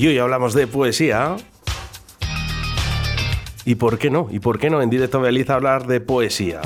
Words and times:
Y 0.00 0.06
hoy 0.06 0.16
hablamos 0.16 0.54
de 0.54 0.66
poesía. 0.66 1.36
¿Y 3.66 3.74
por 3.74 3.98
qué 3.98 4.08
no? 4.08 4.28
¿Y 4.30 4.38
por 4.38 4.58
qué 4.58 4.70
no 4.70 4.80
en 4.80 4.88
directo 4.88 5.20
Beliza 5.20 5.56
hablar 5.56 5.86
de 5.86 6.00
poesía? 6.00 6.62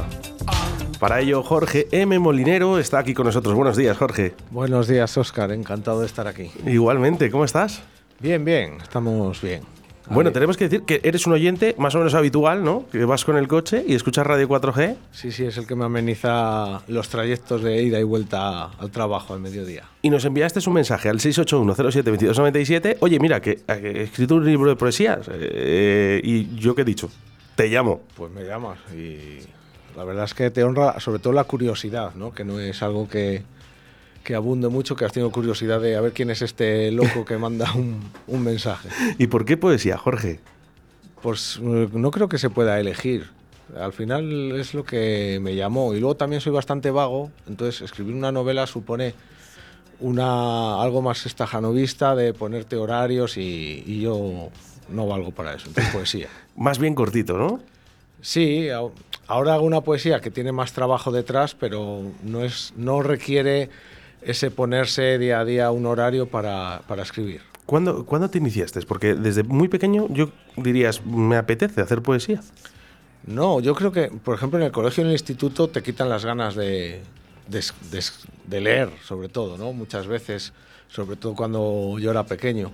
Para 1.01 1.19
ello, 1.19 1.43
Jorge 1.43 1.89
M. 1.91 2.17
Molinero 2.21 2.79
está 2.79 3.01
aquí 3.01 3.13
con 3.13 3.27
nosotros. 3.27 3.57
Buenos 3.57 3.77
días, 3.77 3.99
Jorge. 3.99 4.37
Buenos 4.53 4.87
días, 4.87 5.19
Oscar. 5.19 5.51
Encantado 5.51 5.99
de 5.99 6.07
estar 6.07 6.29
aquí. 6.29 6.53
Igualmente, 6.65 7.29
¿cómo 7.29 7.45
estás? 7.45 7.83
Bien, 8.21 8.45
bien. 8.45 8.79
Estamos 8.81 9.43
bien. 9.43 9.63
Bueno, 10.11 10.33
tenemos 10.33 10.57
que 10.57 10.65
decir 10.65 10.83
que 10.83 11.01
eres 11.03 11.27
un 11.27 11.33
oyente 11.33 11.75
más 11.79 11.95
o 11.95 11.99
menos 11.99 12.15
habitual, 12.15 12.63
¿no? 12.63 12.87
Que 12.91 13.05
vas 13.05 13.25
con 13.25 13.37
el 13.37 13.49
coche 13.49 13.85
y 13.87 13.95
escuchas 13.95 14.27
Radio 14.27 14.49
4G. 14.49 14.97
Sí, 15.13 15.33
sí, 15.33 15.45
es 15.45 15.57
el 15.57 15.67
que 15.67 15.75
me 15.75 15.85
ameniza 15.85 16.83
los 16.89 17.09
trayectos 17.09 17.63
de 17.63 17.83
ida 17.83 17.99
y 17.99 18.03
vuelta 18.03 18.65
al 18.65 18.91
trabajo 18.91 19.35
al 19.35 19.41
mediodía. 19.41 19.85
Y 20.03 20.11
nos 20.11 20.25
enviaste 20.25 20.61
un 20.67 20.75
mensaje 20.75 21.09
al 21.09 21.19
681072297. 21.21 22.99
Oye, 23.01 23.19
mira, 23.19 23.41
que 23.41 23.63
he 23.67 24.03
escrito 24.03 24.37
un 24.37 24.45
libro 24.45 24.69
de 24.69 24.77
poesías. 24.77 25.27
Eh, 25.33 26.21
y 26.23 26.55
yo 26.57 26.75
qué 26.75 26.83
he 26.83 26.85
dicho, 26.85 27.09
te 27.55 27.69
llamo. 27.69 28.03
Pues 28.15 28.31
me 28.31 28.45
llamas 28.45 28.79
y 28.95 29.39
la 29.97 30.05
verdad 30.05 30.25
es 30.25 30.35
que 30.35 30.51
te 30.51 30.65
honra 30.65 31.01
sobre 31.01 31.19
todo 31.19 31.33
la 31.33 31.45
curiosidad, 31.45 32.15
¿no? 32.15 32.33
Que 32.33 32.45
no 32.45 32.61
es 32.61 32.83
algo 32.83 33.09
que, 33.09 33.43
que 34.25 34.35
abunde 34.35 34.69
mucho, 34.69 34.97
que 34.97 35.05
has 35.05 35.13
tenido 35.13 35.31
curiosidad 35.31 35.81
de 35.81 35.97
a 35.97 36.01
ver 36.01 36.13
quién 36.13 36.31
es 36.31 36.43
este 36.43 36.91
loco 36.91 37.25
que 37.25 37.37
manda 37.37 37.73
un, 37.75 38.43
mensaje. 38.43 38.89
¿Y 39.19 39.29
por 39.29 39.45
qué 39.45 39.57
poesía, 39.57 39.99
Jorge? 39.99 40.41
Pues 41.23 41.61
eh, 41.63 41.89
no 41.93 42.11
creo 42.11 42.29
que 42.29 42.39
se 42.39 42.51
pueda 42.51 42.81
elegir. 42.81 43.31
Al 43.79 43.93
final 43.93 44.53
es 44.53 44.75
lo 44.75 44.85
que 44.85 45.39
me 45.41 45.55
llamó. 45.55 45.95
Y 45.95 46.01
luego 46.01 46.17
también 46.17 46.41
soy 46.41 46.53
bastante 46.53 46.91
vago, 46.91 47.31
entonces 47.47 47.83
escribir 47.83 48.15
una 48.15 48.33
novela 48.33 48.67
supone 48.67 49.15
una 50.01 50.83
algo 50.83 51.03
más 51.03 51.25
estajanovista 51.27 52.17
de 52.17 52.35
ponerte 52.35 52.77
horarios 52.77 53.37
y, 53.37 53.85
y 53.87 54.01
yo 54.01 54.49
no 54.89 55.07
valgo 55.07 55.31
para 55.33 55.55
eso. 55.55 55.69
Entonces 55.69 55.93
poesía. 55.95 56.29
más 56.57 56.79
bien 56.79 56.95
cortito, 56.95 57.37
¿no? 57.37 57.61
Sí, 58.21 58.69
ahora 59.27 59.55
hago 59.55 59.67
una 59.67 59.83
poesía 59.83 60.21
que 60.21 60.31
tiene 60.31 60.51
más 60.51 60.73
trabajo 60.73 61.13
detrás, 61.13 61.55
pero 61.55 62.03
no, 62.23 62.43
es, 62.43 62.73
no 62.75 63.03
requiere 63.03 63.69
ese 64.25 64.51
ponerse 64.51 65.19
día 65.19 65.41
a 65.41 65.45
día 65.45 65.71
un 65.71 65.87
horario 65.87 66.27
para, 66.27 66.83
para 66.87 67.03
escribir. 67.03 67.43
¿Cuándo, 67.67 68.05
¿Cuándo, 68.05 68.29
te 68.29 68.39
iniciaste? 68.39 68.81
Porque 68.83 69.15
desde 69.15 69.43
muy 69.43 69.69
pequeño 69.69 70.07
yo 70.11 70.31
dirías, 70.57 71.05
me 71.05 71.37
apetece 71.37 71.81
hacer 71.81 72.03
poesía. 72.03 72.41
No, 73.27 73.61
yo 73.61 73.75
creo 73.75 73.91
que, 73.91 74.09
por 74.09 74.35
ejemplo, 74.35 74.59
en 74.59 74.67
el 74.67 74.73
colegio 74.73 75.01
y 75.01 75.05
en 75.05 75.09
el 75.09 75.15
instituto 75.15 75.69
te 75.69 75.83
quitan 75.83 76.11
las 76.11 76.27
ganas 76.27 76.55
de, 76.55 77.01
de, 77.49 78.61
leer, 78.61 78.91
sobre 79.03 79.31
todo, 79.31 79.57
¿no? 79.57 79.73
Muchas 79.73 80.07
veces, 80.07 80.53
sobre 80.89 81.17
todo 81.17 81.35
cuando 81.35 81.97
yo 81.99 82.11
era 82.11 82.27
pequeño. 82.27 82.71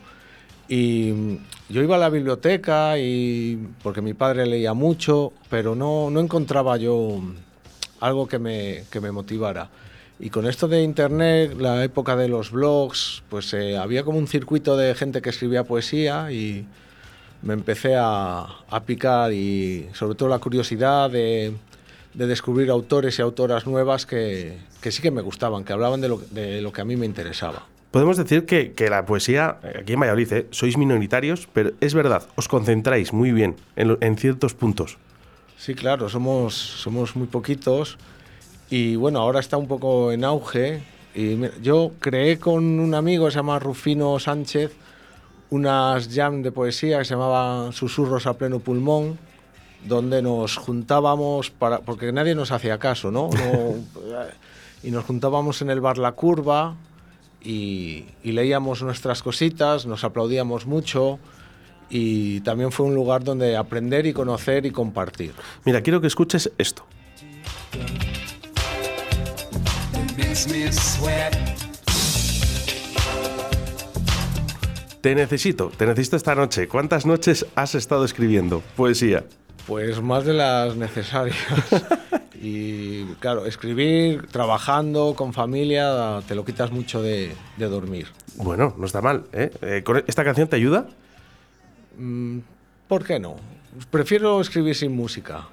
Y 0.68 1.38
yo 1.68 1.82
iba 1.82 1.96
a 1.96 1.98
la 1.98 2.10
biblioteca 2.10 2.98
y 2.98 3.68
porque 3.82 4.02
mi 4.02 4.14
padre 4.14 4.46
leía 4.46 4.74
mucho, 4.74 5.32
pero 5.48 5.76
no, 5.76 6.10
no 6.10 6.20
encontraba 6.20 6.76
yo 6.76 7.20
algo 8.00 8.26
que 8.26 8.38
me, 8.38 8.84
que 8.90 9.00
me 9.00 9.12
motivara. 9.12 9.68
Y 10.22 10.28
con 10.28 10.46
esto 10.46 10.68
de 10.68 10.82
Internet, 10.82 11.54
la 11.58 11.82
época 11.82 12.14
de 12.14 12.28
los 12.28 12.50
blogs, 12.50 13.22
pues 13.30 13.54
eh, 13.54 13.78
había 13.78 14.04
como 14.04 14.18
un 14.18 14.28
circuito 14.28 14.76
de 14.76 14.94
gente 14.94 15.22
que 15.22 15.30
escribía 15.30 15.64
poesía 15.64 16.30
y 16.30 16.66
me 17.40 17.54
empecé 17.54 17.96
a, 17.96 18.40
a 18.68 18.80
picar 18.84 19.32
y 19.32 19.88
sobre 19.94 20.14
todo 20.14 20.28
la 20.28 20.38
curiosidad 20.38 21.10
de, 21.10 21.54
de, 22.12 22.26
descubrir 22.26 22.68
autores 22.68 23.18
y 23.18 23.22
autoras 23.22 23.66
nuevas 23.66 24.04
que, 24.04 24.58
que, 24.82 24.92
sí 24.92 25.00
que 25.00 25.10
me 25.10 25.22
gustaban, 25.22 25.64
que 25.64 25.72
hablaban 25.72 26.02
de 26.02 26.08
lo, 26.10 26.18
de 26.18 26.60
lo 26.60 26.70
que 26.70 26.82
a 26.82 26.84
mí 26.84 26.96
me 26.96 27.06
interesaba. 27.06 27.64
Podemos 27.90 28.18
decir 28.18 28.44
que, 28.44 28.72
que, 28.72 28.90
la 28.90 29.06
poesía, 29.06 29.56
aquí 29.80 29.94
en 29.94 30.00
Valladolid, 30.00 30.32
¿eh? 30.34 30.46
sois 30.50 30.76
minoritarios, 30.76 31.48
pero 31.54 31.72
es 31.80 31.94
verdad, 31.94 32.28
os 32.36 32.46
concentráis 32.46 33.14
muy 33.14 33.32
bien 33.32 33.56
en, 33.74 33.96
en 34.02 34.18
ciertos 34.18 34.52
puntos. 34.52 34.98
Sí, 35.56 35.74
claro, 35.74 36.10
somos, 36.10 36.54
somos 36.54 37.16
muy 37.16 37.26
poquitos 37.26 37.96
y 38.70 38.96
bueno, 38.96 39.20
ahora 39.20 39.40
está 39.40 39.56
un 39.56 39.68
poco 39.68 40.12
en 40.12 40.24
auge. 40.24 40.82
Y 41.14 41.36
yo 41.60 41.90
creé 41.98 42.38
con 42.38 42.78
un 42.78 42.94
amigo 42.94 43.26
que 43.26 43.32
se 43.32 43.38
llama 43.38 43.58
Rufino 43.58 44.18
Sánchez 44.20 44.72
unas 45.50 46.08
jam 46.08 46.42
de 46.42 46.52
poesía 46.52 46.98
que 46.98 47.04
se 47.04 47.14
llamaban 47.14 47.72
Susurros 47.72 48.26
a 48.26 48.34
pleno 48.34 48.60
pulmón, 48.60 49.18
donde 49.84 50.22
nos 50.22 50.56
juntábamos, 50.56 51.50
para, 51.50 51.80
porque 51.80 52.12
nadie 52.12 52.34
nos 52.34 52.52
hacía 52.52 52.78
caso, 52.78 53.10
¿no? 53.10 53.30
y 54.82 54.90
nos 54.90 55.04
juntábamos 55.04 55.60
en 55.62 55.70
el 55.70 55.80
bar 55.80 55.98
La 55.98 56.12
Curva 56.12 56.76
y, 57.42 58.04
y 58.22 58.32
leíamos 58.32 58.82
nuestras 58.82 59.22
cositas, 59.22 59.86
nos 59.86 60.04
aplaudíamos 60.04 60.66
mucho 60.66 61.18
y 61.88 62.40
también 62.42 62.70
fue 62.70 62.86
un 62.86 62.94
lugar 62.94 63.24
donde 63.24 63.56
aprender 63.56 64.06
y 64.06 64.12
conocer 64.12 64.64
y 64.66 64.70
compartir. 64.70 65.32
Mira, 65.64 65.82
quiero 65.82 66.00
que 66.00 66.06
escuches 66.06 66.52
esto. 66.56 66.84
Te 75.02 75.14
necesito, 75.14 75.68
te 75.68 75.84
necesito 75.84 76.16
esta 76.16 76.34
noche. 76.34 76.66
¿Cuántas 76.66 77.04
noches 77.04 77.44
has 77.54 77.74
estado 77.74 78.06
escribiendo 78.06 78.62
poesía? 78.74 79.24
Pues 79.66 80.00
más 80.00 80.24
de 80.24 80.32
las 80.32 80.76
necesarias. 80.76 81.36
y 82.34 83.04
claro, 83.16 83.44
escribir, 83.44 84.28
trabajando, 84.28 85.14
con 85.14 85.34
familia, 85.34 86.22
te 86.26 86.34
lo 86.34 86.46
quitas 86.46 86.72
mucho 86.72 87.02
de, 87.02 87.34
dormir. 87.58 88.06
Bueno, 88.36 88.74
no 88.78 88.86
está 88.86 89.02
mal. 89.02 89.24
¿eh? 89.34 89.50
eh 89.60 89.84
¿Esta 90.06 90.24
canción 90.24 90.48
te 90.48 90.56
ayuda? 90.56 90.86
Mm, 91.98 92.38
¿Por 92.88 93.04
qué 93.04 93.20
no? 93.20 93.36
Prefiero 93.90 94.40
escribir 94.40 94.74
sin 94.74 94.96
música. 94.96 95.48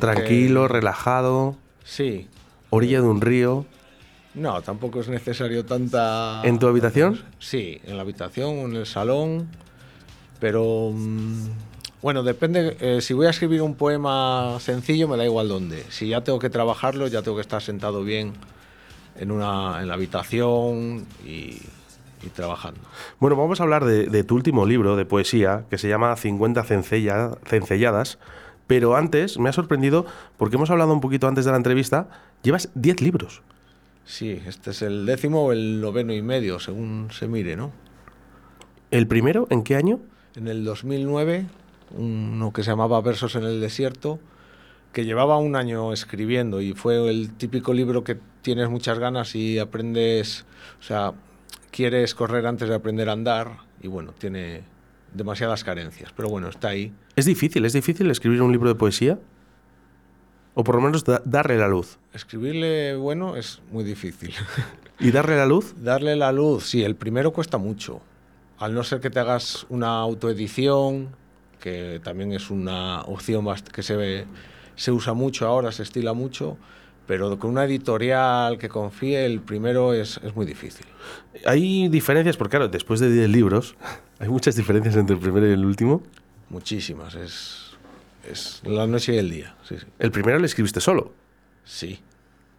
Tranquilo, 0.00 0.66
relajado. 0.66 1.56
Sí. 1.84 2.28
Orilla 2.70 3.00
de 3.00 3.06
un 3.06 3.20
río. 3.20 3.66
No, 4.34 4.62
tampoco 4.62 5.00
es 5.00 5.08
necesario 5.08 5.64
tanta... 5.64 6.40
¿En 6.44 6.58
tu 6.58 6.66
habitación? 6.66 7.20
Sí, 7.38 7.80
en 7.84 7.96
la 7.96 8.02
habitación 8.02 8.58
en 8.58 8.76
el 8.76 8.86
salón, 8.86 9.48
pero... 10.40 10.90
Mm, 10.92 11.48
bueno, 12.00 12.22
depende, 12.22 12.76
eh, 12.80 13.00
si 13.00 13.14
voy 13.14 13.26
a 13.26 13.30
escribir 13.30 13.62
un 13.62 13.74
poema 13.74 14.58
sencillo 14.58 15.06
me 15.06 15.16
da 15.16 15.24
igual 15.24 15.48
dónde. 15.48 15.84
Si 15.90 16.08
ya 16.08 16.24
tengo 16.24 16.38
que 16.38 16.50
trabajarlo, 16.50 17.06
ya 17.06 17.22
tengo 17.22 17.36
que 17.36 17.42
estar 17.42 17.62
sentado 17.62 18.02
bien 18.02 18.32
en, 19.16 19.30
una, 19.30 19.80
en 19.80 19.88
la 19.88 19.94
habitación 19.94 21.06
y, 21.24 21.60
trabajando. 22.34 22.80
Bueno, 23.20 23.36
vamos 23.36 23.60
a 23.60 23.64
hablar 23.64 23.84
de, 23.84 24.24
tu 24.24 24.34
último 24.34 24.64
libro 24.64 24.96
de 24.96 25.04
poesía, 25.04 25.64
que 25.68 25.76
se 25.76 25.88
llama 25.88 26.16
50 26.16 26.64
cencelladas, 26.64 28.18
pero 28.66 28.96
antes 28.96 29.38
me 29.38 29.48
ha 29.48 29.52
sorprendido, 29.52 30.06
porque 30.38 30.56
hemos 30.56 30.70
hablado 30.70 30.92
un 30.92 31.00
poquito 31.00 31.28
antes 31.28 31.44
de 31.44 31.50
la 31.50 31.56
entrevista, 31.56 32.08
llevas 32.42 32.70
10 32.74 33.00
libros. 33.00 33.42
Sí, 34.04 34.40
este 34.46 34.70
es 34.70 34.82
el 34.82 35.06
décimo 35.06 35.46
o 35.46 35.52
el 35.52 35.80
noveno 35.80 36.12
y 36.12 36.22
medio, 36.22 36.58
según 36.58 37.08
se 37.12 37.28
mire, 37.28 37.56
¿no? 37.56 37.72
¿El 38.90 39.06
primero 39.06 39.46
en 39.50 39.62
qué 39.62 39.76
año? 39.76 40.00
En 40.36 40.48
el 40.48 40.64
2009, 40.64 41.46
uno 41.96 42.52
que 42.52 42.62
se 42.62 42.70
llamaba 42.70 43.00
Versos 43.00 43.36
en 43.36 43.44
el 43.44 43.60
Desierto, 43.60 44.18
que 44.92 45.04
llevaba 45.04 45.38
un 45.38 45.56
año 45.56 45.92
escribiendo 45.92 46.60
y 46.60 46.72
fue 46.72 47.08
el 47.08 47.32
típico 47.32 47.72
libro 47.72 48.04
que 48.04 48.18
tienes 48.42 48.68
muchas 48.68 48.98
ganas 48.98 49.34
y 49.34 49.58
aprendes, 49.58 50.44
o 50.80 50.82
sea, 50.82 51.14
quieres 51.70 52.14
correr 52.14 52.46
antes 52.46 52.68
de 52.68 52.74
aprender 52.74 53.08
a 53.08 53.12
andar 53.12 53.58
y 53.80 53.88
bueno, 53.88 54.12
tiene 54.12 54.62
demasiadas 55.14 55.64
carencias, 55.64 56.12
pero 56.14 56.28
bueno, 56.28 56.48
está 56.48 56.68
ahí. 56.68 56.92
¿Es 57.16 57.24
difícil? 57.24 57.64
¿Es 57.64 57.72
difícil 57.72 58.10
escribir 58.10 58.42
un 58.42 58.52
libro 58.52 58.68
de 58.68 58.74
poesía? 58.74 59.18
O 60.54 60.64
por 60.64 60.74
lo 60.74 60.82
menos 60.82 61.04
darle 61.24 61.56
la 61.56 61.68
luz. 61.68 61.98
Escribirle 62.12 62.94
bueno 62.96 63.36
es 63.36 63.62
muy 63.70 63.84
difícil. 63.84 64.34
¿Y 65.00 65.10
darle 65.10 65.36
la 65.36 65.46
luz? 65.46 65.74
Darle 65.82 66.14
la 66.14 66.30
luz, 66.30 66.66
sí, 66.66 66.84
el 66.84 66.94
primero 66.94 67.32
cuesta 67.32 67.58
mucho. 67.58 68.00
Al 68.58 68.74
no 68.74 68.84
ser 68.84 69.00
que 69.00 69.10
te 69.10 69.18
hagas 69.18 69.66
una 69.70 69.98
autoedición, 69.98 71.08
que 71.58 72.00
también 72.04 72.32
es 72.32 72.50
una 72.50 73.02
opción 73.02 73.46
que 73.72 73.82
se, 73.82 73.96
ve, 73.96 74.26
se 74.76 74.92
usa 74.92 75.14
mucho 75.14 75.46
ahora, 75.46 75.72
se 75.72 75.82
estila 75.82 76.12
mucho, 76.12 76.58
pero 77.06 77.38
con 77.38 77.50
una 77.50 77.64
editorial 77.64 78.58
que 78.58 78.68
confíe, 78.68 79.24
el 79.24 79.40
primero 79.40 79.94
es, 79.94 80.20
es 80.22 80.36
muy 80.36 80.46
difícil. 80.46 80.86
Hay 81.46 81.88
diferencias, 81.88 82.36
porque 82.36 82.50
claro, 82.50 82.68
después 82.68 83.00
de 83.00 83.10
10 83.10 83.30
libros, 83.30 83.74
hay 84.20 84.28
muchas 84.28 84.54
diferencias 84.54 84.94
entre 84.96 85.16
el 85.16 85.20
primero 85.20 85.48
y 85.48 85.52
el 85.52 85.64
último. 85.64 86.02
Muchísimas, 86.50 87.14
es 87.14 87.71
es 88.30 88.62
la 88.64 88.86
noche 88.86 89.14
y 89.14 89.18
el 89.18 89.30
día. 89.30 89.54
Sí, 89.68 89.76
¿El 89.98 90.10
primero 90.10 90.38
lo 90.38 90.46
escribiste 90.46 90.80
solo? 90.80 91.12
Sí. 91.64 92.00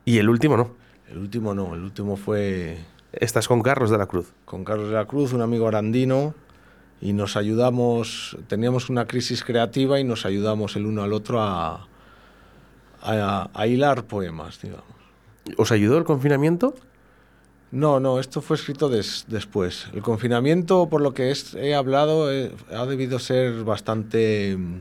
¿Y 0.05 0.17
el 0.17 0.29
último 0.29 0.57
no? 0.57 0.71
El 1.09 1.17
último 1.17 1.53
no, 1.53 1.73
el 1.75 1.81
último 1.83 2.15
fue... 2.17 2.77
¿Estás 3.13 3.47
con 3.47 3.61
Carlos 3.61 3.89
de 3.91 3.97
la 3.97 4.07
Cruz? 4.07 4.33
Con 4.45 4.63
Carlos 4.65 4.87
de 4.89 4.95
la 4.95 5.05
Cruz, 5.05 5.33
un 5.33 5.41
amigo 5.41 5.67
arandino, 5.67 6.33
y 6.99 7.13
nos 7.13 7.37
ayudamos, 7.37 8.37
teníamos 8.47 8.89
una 8.89 9.05
crisis 9.05 9.43
creativa 9.43 9.99
y 9.99 10.03
nos 10.03 10.25
ayudamos 10.25 10.75
el 10.75 10.85
uno 10.87 11.03
al 11.03 11.13
otro 11.13 11.41
a, 11.41 11.87
a, 13.01 13.67
hilar 13.67 14.05
poemas, 14.05 14.59
digamos. 14.61 14.85
¿Os 15.57 15.71
ayudó 15.71 15.97
el 15.97 16.05
confinamiento? 16.05 16.73
No, 17.71 17.99
no, 17.99 18.19
esto 18.19 18.41
fue 18.41 18.55
escrito 18.55 18.87
des- 18.89 19.25
después. 19.27 19.87
El 19.93 20.01
confinamiento, 20.01 20.87
por 20.89 21.01
lo 21.01 21.13
que 21.13 21.31
es- 21.31 21.53
he 21.55 21.75
hablado, 21.75 22.31
eh, 22.31 22.51
ha 22.71 22.85
debido 22.85 23.19
ser 23.19 23.63
bastante 23.63 24.55
mm, 24.57 24.77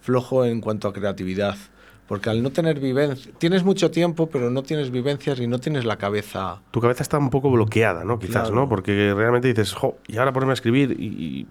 flojo 0.00 0.44
en 0.44 0.60
cuanto 0.60 0.88
a 0.88 0.92
creatividad. 0.92 1.56
Porque 2.08 2.28
al 2.28 2.42
no 2.42 2.50
tener 2.50 2.80
vivencia, 2.80 3.30
tienes 3.38 3.62
mucho 3.62 3.92
tiempo, 3.92 4.28
pero 4.28 4.50
no 4.50 4.64
tienes 4.64 4.90
vivencias 4.90 5.38
y 5.38 5.46
no 5.46 5.60
tienes 5.60 5.84
la 5.84 5.96
cabeza. 5.96 6.60
Tu 6.72 6.80
cabeza 6.80 7.04
está 7.04 7.18
un 7.18 7.30
poco 7.30 7.52
bloqueada, 7.52 8.02
¿no? 8.02 8.18
Quizás, 8.18 8.48
Claro. 8.48 8.54
¿no? 8.56 8.68
Porque 8.68 9.14
realmente 9.14 9.46
dices, 9.46 9.72
jo, 9.74 9.96
y 10.08 10.16
ahora 10.16 10.32
ponerme 10.32 10.50
a 10.50 10.54
escribir 10.54 10.96
y, 10.98 11.04
y 11.06 11.46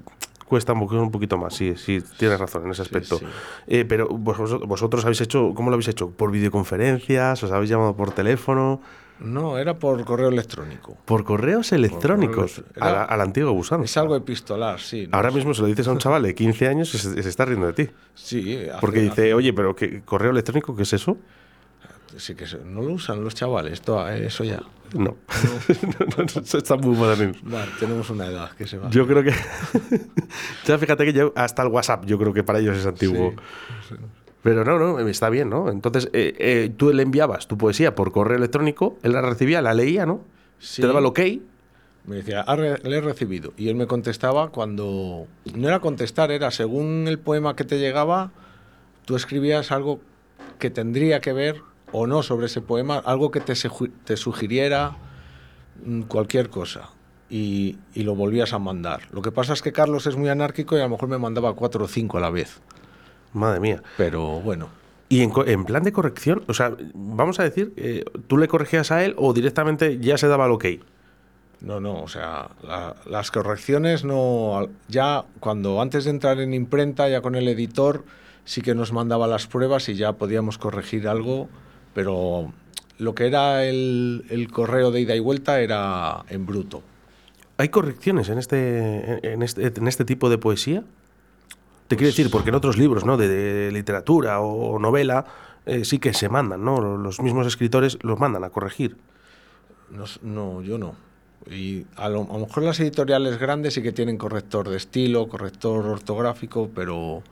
cuesta 0.46 0.74
un 0.74 1.12
poquito, 1.12 1.38
más. 1.38 1.54
Sí, 1.54 1.76
sí, 1.78 2.02
tienes 2.18 2.38
razón 2.42 2.66
en 2.66 2.72
ese 2.72 2.82
aspecto. 2.82 3.20
sí. 3.20 3.26
Eh, 3.68 3.86
pero 3.86 4.10
vos- 4.10 4.60
vosotros 4.68 5.06
habéis 5.06 5.22
hecho, 5.22 5.54
¿cómo 5.56 5.70
lo 5.70 5.76
habéis 5.76 5.88
hecho? 5.88 6.10
¿Por 6.12 6.30
videoconferencias? 6.32 7.42
¿Os 7.42 7.52
habéis 7.54 7.70
llamado 7.70 7.96
por 7.96 8.12
teléfono? 8.12 8.82
No, 9.20 9.58
era 9.58 9.78
por 9.78 10.04
correo 10.06 10.30
electrónico. 10.30 10.98
¿Por 11.06 11.24
correos 11.24 11.72
electrónicos? 11.72 12.60
electrónico. 12.60 12.80
a 12.82 12.86
la- 12.86 12.92
Era- 12.92 13.04
a 13.06 13.18
la 13.18 13.24
antigua 13.24 13.52
gusano. 13.52 13.84
Es 13.84 13.98
algo 13.98 14.16
epistolar, 14.16 14.80
sí. 14.80 15.08
¿no? 15.08 15.16
Ahora 15.18 15.32
mismo 15.32 15.54
se 15.54 15.62
lo 15.62 15.68
dices 15.68 15.88
a 15.88 15.92
un 15.92 15.98
chaval 15.98 16.24
de 16.24 16.34
15 16.36 16.68
años 16.68 16.94
y 16.96 16.98
se, 16.98 17.22
se 17.22 17.30
está 17.30 17.46
riendo 17.46 17.68
de 17.68 17.74
ti. 17.74 17.90
Sí, 18.16 18.56
hace- 18.70 18.80
Porque 18.82 19.00
dice, 19.02 19.12
hace- 19.14 19.34
oye, 19.34 19.52
pero 19.54 19.76
¿qué, 19.76 20.02
¿correo 20.04 20.32
electrónico 20.32 20.76
qué 20.76 20.84
es 20.84 20.94
eso? 20.94 21.18
sí 22.18 22.34
que 22.34 22.46
no 22.66 22.82
lo 22.82 22.94
usan 22.94 23.24
los 23.24 23.36
chavales, 23.36 23.74
esto- 23.74 24.08
eso 24.10 24.44
ya. 24.44 24.62
No. 24.94 25.16
No, 26.18 26.58
está 26.60 26.76
muy 26.78 26.96
moderno. 26.96 27.34
Vale, 27.44 27.70
tenemos 27.80 28.10
una 28.10 28.26
edad 28.26 28.50
que 28.54 28.66
se 28.66 28.80
va. 28.80 28.90
Yo 28.90 29.06
creo 29.06 29.22
que. 29.24 29.32
ya 30.66 30.80
fíjate 30.80 31.14
que 31.14 31.32
hasta 31.36 31.62
el 31.62 31.68
WhatsApp, 31.70 32.06
yo 32.06 32.18
creo 32.18 32.34
que 32.34 32.44
para 32.44 32.58
ellos 32.58 32.76
es 32.76 32.88
antiguo. 32.88 33.36
Sí. 33.88 33.96
Pero 34.42 34.64
no, 34.64 34.80
no, 34.80 35.00
está 35.08 35.30
bien, 35.30 35.50
¿no? 35.50 35.70
Entonces, 35.70 36.10
eh, 36.14 36.34
eh, 36.38 36.72
tú 36.76 36.94
le 36.94 37.04
enviabas 37.04 37.48
tu 37.48 37.58
poesía 37.58 37.94
por 37.96 38.12
correo 38.12 38.38
electrónico, 38.38 38.98
él 39.04 39.12
la 39.14 39.22
recibía, 39.22 39.62
la 39.62 39.74
leía, 39.74 40.06
¿no? 40.06 40.22
Sí. 40.60 40.82
Te 40.82 40.88
daba 40.88 41.00
el 41.00 41.06
ok. 41.08 41.20
Me 42.06 42.16
decía, 42.16 42.44
"Ah, 42.48 42.56
le 42.56 42.78
he 42.98 43.02
recibido. 43.02 43.54
Y 43.58 43.68
él 43.70 43.76
me 43.76 43.86
contestaba 43.86 44.50
cuando... 44.50 45.28
No 45.54 45.68
era 45.68 45.80
contestar, 45.80 46.32
era 46.32 46.52
según 46.52 47.06
el 47.08 47.20
poema 47.20 47.56
que 47.56 47.66
te 47.66 47.80
llegaba, 47.80 48.32
tú 49.06 49.16
escribías 49.16 49.72
algo 49.72 50.00
que 50.58 50.70
tendría 50.70 51.20
que 51.20 51.34
ver 51.34 51.62
o 51.92 52.08
no 52.08 52.24
sobre 52.24 52.46
ese 52.46 52.62
poema, 52.62 52.98
algo 52.98 53.32
que 53.32 53.42
te, 53.42 53.54
te 54.06 54.18
sugiriera 54.18 54.96
mm, 55.86 56.04
cualquier 56.04 56.50
cosa. 56.50 56.90
Y, 57.30 57.78
y 57.94 58.04
lo 58.04 58.16
volvías 58.16 58.54
a 58.54 58.60
mandar. 58.60 59.02
Lo 59.12 59.22
que 59.22 59.32
pasa 59.32 59.54
es 59.54 59.62
que 59.62 59.72
Carlos 59.72 60.08
es 60.08 60.16
muy 60.16 60.30
anárquico 60.30 60.78
y 60.78 60.80
a 60.80 60.84
lo 60.84 60.90
mejor 60.90 61.10
me 61.10 61.18
mandaba 61.18 61.54
cuatro 61.54 61.86
o 61.86 61.88
cinco 61.88 62.18
a 62.18 62.22
la 62.22 62.32
vez. 62.32 62.60
Madre 63.34 63.60
mía. 63.60 63.82
Pero 63.98 64.40
bueno, 64.42 64.70
Y 65.10 65.22
en, 65.22 65.66
plan 65.66 65.84
de 65.84 65.92
corrección, 65.92 66.44
o 66.48 66.54
sea, 66.54 66.72
vamos 66.94 67.40
a 67.40 67.44
decir, 67.44 67.74
eh, 67.78 68.04
¿tú 68.28 68.38
le 68.38 68.48
corregías 68.48 68.92
a 68.92 69.04
él 69.04 69.16
o 69.18 69.34
directamente 69.34 69.98
ya 70.00 70.18
se 70.18 70.28
daba 70.28 70.46
el 70.46 70.52
ok? 70.52 70.66
No, 71.62 71.80
no, 71.80 72.02
o 72.04 72.08
sea, 72.08 72.50
la- 72.64 72.96
las 73.06 73.32
correcciones 73.32 74.04
no. 74.06 74.68
Ya 74.88 75.26
cuando 75.40 75.82
antes 75.82 76.06
de 76.06 76.12
entrar 76.12 76.40
en 76.40 76.54
imprenta, 76.54 77.10
ya 77.10 77.22
con 77.22 77.36
el 77.36 77.48
editor, 77.48 78.06
sí 78.46 78.62
que 78.62 78.76
nos 78.76 78.94
mandaba 78.94 79.28
las 79.28 79.48
pruebas 79.48 79.90
y 79.90 79.96
ya 79.96 80.14
podíamos 80.14 80.58
corregir 80.58 81.08
algo, 81.08 81.50
pero 81.94 82.54
lo 82.98 83.14
que 83.16 83.28
era 83.28 83.66
el, 83.66 84.26
el 84.30 84.52
correo 84.52 84.92
de 84.92 85.02
ida 85.02 85.16
y 85.16 85.20
vuelta 85.20 85.60
era 85.60 86.24
en 86.30 86.46
bruto. 86.46 86.82
¿Hay 87.58 87.70
correcciones 87.70 88.30
en 88.30 88.38
este, 88.38 89.34
en 89.34 89.42
este, 89.42 89.68
en 89.76 89.88
este 89.88 90.06
tipo 90.06 90.30
de 90.30 90.38
poesía? 90.38 90.84
Te 91.90 91.98
quiero 91.98 92.08
decir, 92.08 92.30
porque 92.32 92.50
en 92.50 92.56
otros 92.56 92.78
libros, 92.78 93.04
¿no? 93.04 93.18
De, 93.18 93.28
de 93.28 93.72
literatura 93.72 94.40
o 94.40 94.80
novela, 94.80 95.26
eh, 95.66 95.84
sí 95.84 96.00
que 96.00 96.14
se 96.14 96.30
mandan, 96.30 96.64
¿no? 96.64 96.98
Los 96.98 97.20
mismos 97.20 97.46
escritores 97.48 97.98
los 98.02 98.18
mandan 98.20 98.44
a 98.44 98.50
corregir. 98.52 98.96
No, 99.90 100.06
no, 100.22 100.62
yo 100.62 100.78
no. 100.78 100.96
Y 101.50 101.86
a 101.96 102.08
lo, 102.10 102.22
a 102.30 102.34
lo 102.38 102.46
mejor 102.46 102.64
las 102.64 102.80
editoriales 102.80 103.40
grandes 103.40 103.74
sí 103.74 103.82
que 103.82 103.92
tienen 103.92 104.18
corrector 104.18 104.70
de 104.70 104.78
estilo, 104.78 105.28
corrector 105.28 105.86
ortográfico, 105.88 106.70
pero 106.76 107.24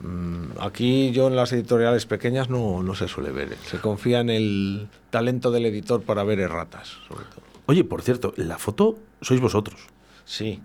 mm, 0.00 0.60
aquí 0.60 1.10
yo 1.10 1.26
en 1.26 1.34
las 1.34 1.52
editoriales 1.52 2.06
pequeñas 2.06 2.48
no, 2.48 2.82
no 2.82 2.94
se 2.94 3.08
suele 3.08 3.32
ver. 3.32 3.56
Se 3.66 3.78
confía 3.80 4.20
en 4.20 4.30
el 4.30 4.88
talento 5.10 5.50
del 5.50 5.66
editor 5.66 6.02
para 6.02 6.22
ver 6.22 6.38
erratas, 6.38 6.96
sobre 7.08 7.24
todo. 7.24 7.42
Oye, 7.66 7.82
por 7.82 8.02
cierto, 8.02 8.32
la 8.36 8.56
foto 8.58 8.98
sois 9.20 9.40
vosotros. 9.40 9.80
Sí, 10.24 10.62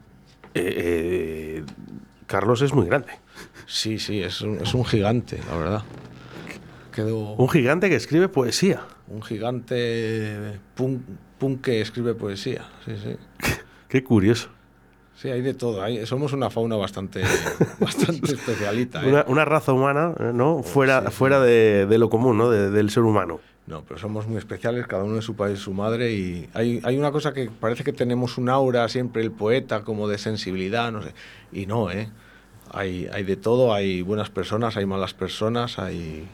Eh, 0.56 1.64
eh, 1.64 1.64
Carlos 2.28 2.62
es 2.62 2.74
muy 2.74 2.86
grande. 2.88 3.10
sí, 3.66 4.00
sí, 4.00 4.22
es 4.22 4.42
un, 4.42 4.58
es 4.58 4.74
un 4.74 4.86
gigante, 4.86 5.40
la 5.50 5.58
verdad. 5.58 5.84
Quedó 6.94 7.34
Un 7.34 7.50
gigante 7.50 7.90
que 7.90 7.96
escribe 7.96 8.30
poesía. 8.30 8.82
un 9.08 9.22
gigante 9.24 10.60
punk, 10.76 11.02
punk 11.40 11.62
que 11.62 11.82
escribe 11.82 12.14
poesía. 12.14 12.66
Sí, 12.86 12.94
sí. 13.02 13.16
Qué 13.88 14.04
curioso. 14.04 14.50
Sí, 15.16 15.30
hay 15.30 15.42
de 15.42 15.54
todo. 15.54 15.82
hay- 15.82 16.06
somos 16.06 16.34
una 16.34 16.50
fauna 16.50 16.76
bastante, 16.76 17.22
bastante 17.80 18.34
especialita. 18.34 19.04
¿eh? 19.04 19.10
Una, 19.10 19.26
una 19.28 19.46
raza 19.46 19.72
humana, 19.74 20.14
¿no? 20.34 20.64
Fuera, 20.64 21.02
sí, 21.02 21.08
sí. 21.08 21.14
fuera 21.14 21.40
de, 21.40 21.86
de 21.88 21.98
lo 21.98 22.10
común, 22.10 22.38
¿no? 22.38 22.50
De- 22.50 22.70
del 22.72 22.90
ser 22.90 23.04
humano. 23.04 23.40
No, 23.66 23.84
pero 23.88 23.98
somos 24.00 24.28
muy 24.28 24.38
especiales, 24.38 24.88
cada 24.88 25.04
uno 25.06 25.16
en 25.16 25.22
su 25.22 25.36
país, 25.36 25.60
su 25.60 25.74
madre. 25.74 26.12
Y 26.14 26.50
hay, 26.54 26.82
hay 26.84 26.98
una 26.98 27.12
cosa 27.12 27.34
que 27.34 27.50
parece 27.50 27.84
que 27.86 27.94
tenemos 27.94 28.38
un 28.38 28.50
aura 28.50 28.88
siempre, 28.90 29.22
el 29.22 29.32
poeta, 29.32 29.84
como 29.84 30.08
de 30.10 30.18
sensibilidad, 30.18 30.92
no 30.92 31.02
sé. 31.02 31.14
Y 31.54 31.66
no, 31.66 31.90
¿eh? 31.90 32.10
Hay, 32.72 33.08
hay 33.14 33.24
de 33.24 33.38
todo, 33.38 33.74
hay 33.74 34.02
buenas 34.02 34.30
personas, 34.30 34.76
hay 34.76 34.86
malas 34.86 35.14
personas, 35.14 35.80
hay, 35.80 36.28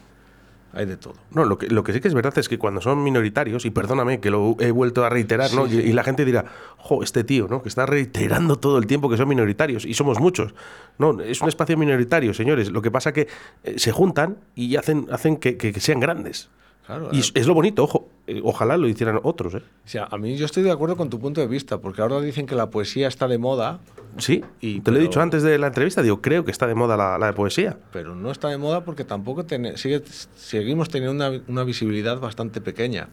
hay 0.74 0.86
de 0.88 0.98
todo. 0.98 1.14
No, 1.31 1.44
lo 1.46 1.60
que, 1.60 1.68
lo 1.68 1.84
que 1.84 1.94
sí 1.94 2.00
que 2.00 2.08
es 2.08 2.16
verdad 2.16 2.36
es 2.40 2.50
que 2.50 2.58
cuando 2.58 2.81
son 2.81 3.04
minoritarios, 3.04 3.64
y 3.66 3.70
perdóname 3.70 4.20
que 4.20 4.32
lo 4.32 4.56
he 4.60 4.72
vuelto 4.72 5.06
a 5.06 5.10
reiterar, 5.10 5.54
¿no? 5.54 5.68
Sí, 5.68 5.75
Y, 5.78 5.94
la 5.94 6.04
gente 6.04 6.25
dirá, 6.25 6.46
jo, 6.78 7.04
este 7.04 7.24
tío, 7.24 7.48
¿no? 7.48 7.62
Que 7.62 7.70
está 7.70 7.86
reiterando 7.86 8.56
todo 8.56 8.80
el 8.80 8.88
tiempo 8.88 9.08
que 9.08 9.18
son 9.18 9.28
minoritarios, 9.28 9.86
y 9.86 9.94
somos 9.94 10.20
muchos. 10.20 10.56
No, 10.98 11.20
es 11.22 11.42
un 11.42 11.50
espacio 11.50 11.78
minoritario, 11.78 12.34
señores. 12.34 12.72
Lo 12.72 12.82
que 12.82 12.90
pasa 12.90 13.14
que 13.14 13.28
eh, 13.66 13.75
se 13.78 13.92
juntan 13.92 14.38
y 14.56 14.78
hacen, 14.78 15.08
hacen 15.12 15.38
que, 15.38 15.58
que- 15.58 15.74
que 15.74 15.80
sean 15.80 16.00
grandes. 16.00 16.50
Claro, 16.89 17.09
Y 17.12 17.19
eh, 17.19 17.24
es, 17.36 17.45
lo 17.45 17.53
bonito, 17.53 17.83
ojo. 17.83 18.09
Eh, 18.25 18.41
Ojalá 18.44 18.75
lo 18.75 18.88
hicieran 18.88 19.19
otros, 19.21 19.53
¿eh? 19.53 19.58
o 19.86 19.88
sea, 19.88 20.08
a 20.10 20.17
mí 20.17 20.36
yo 20.38 20.46
estoy 20.48 20.63
de 20.63 20.72
acuerdo 20.72 20.98
con 20.98 21.12
tu 21.12 21.19
punto 21.19 21.39
de 21.39 21.46
vista, 21.46 21.77
porque 21.77 22.01
ahora 22.01 22.19
dicen 22.19 22.48
que 22.48 22.55
la 22.55 22.72
poesía 22.72 23.08
está 23.08 23.27
de 23.27 23.38
moda, 23.38 23.79
Sí, 24.17 24.43
Y- 24.60 24.79
te 24.81 24.89
lo 24.89 24.98
he 24.98 25.01
dicho 25.01 25.22
antes 25.22 25.43
de 25.43 25.60
la 25.60 25.67
entrevista, 25.67 26.01
digo, 26.01 26.19
creo 26.19 26.43
que 26.43 26.50
está 26.50 26.65
de 26.65 26.74
moda 26.74 26.98
la, 26.98 27.19
la 27.19 27.27
de 27.27 27.34
poesía. 27.34 27.77
pero 27.93 28.15
no 28.15 28.31
está 28.31 28.48
de 28.48 28.58
moda 28.58 28.84
porque 28.84 29.03
tampoco 29.03 29.46
sigue, 29.75 30.01
seguimos 30.36 30.89
teniendo 30.89 31.13
una, 31.29 31.39
una 31.48 31.63
visibilidad 31.63 32.19
bastante 32.19 32.60
pequeña. 32.60 33.10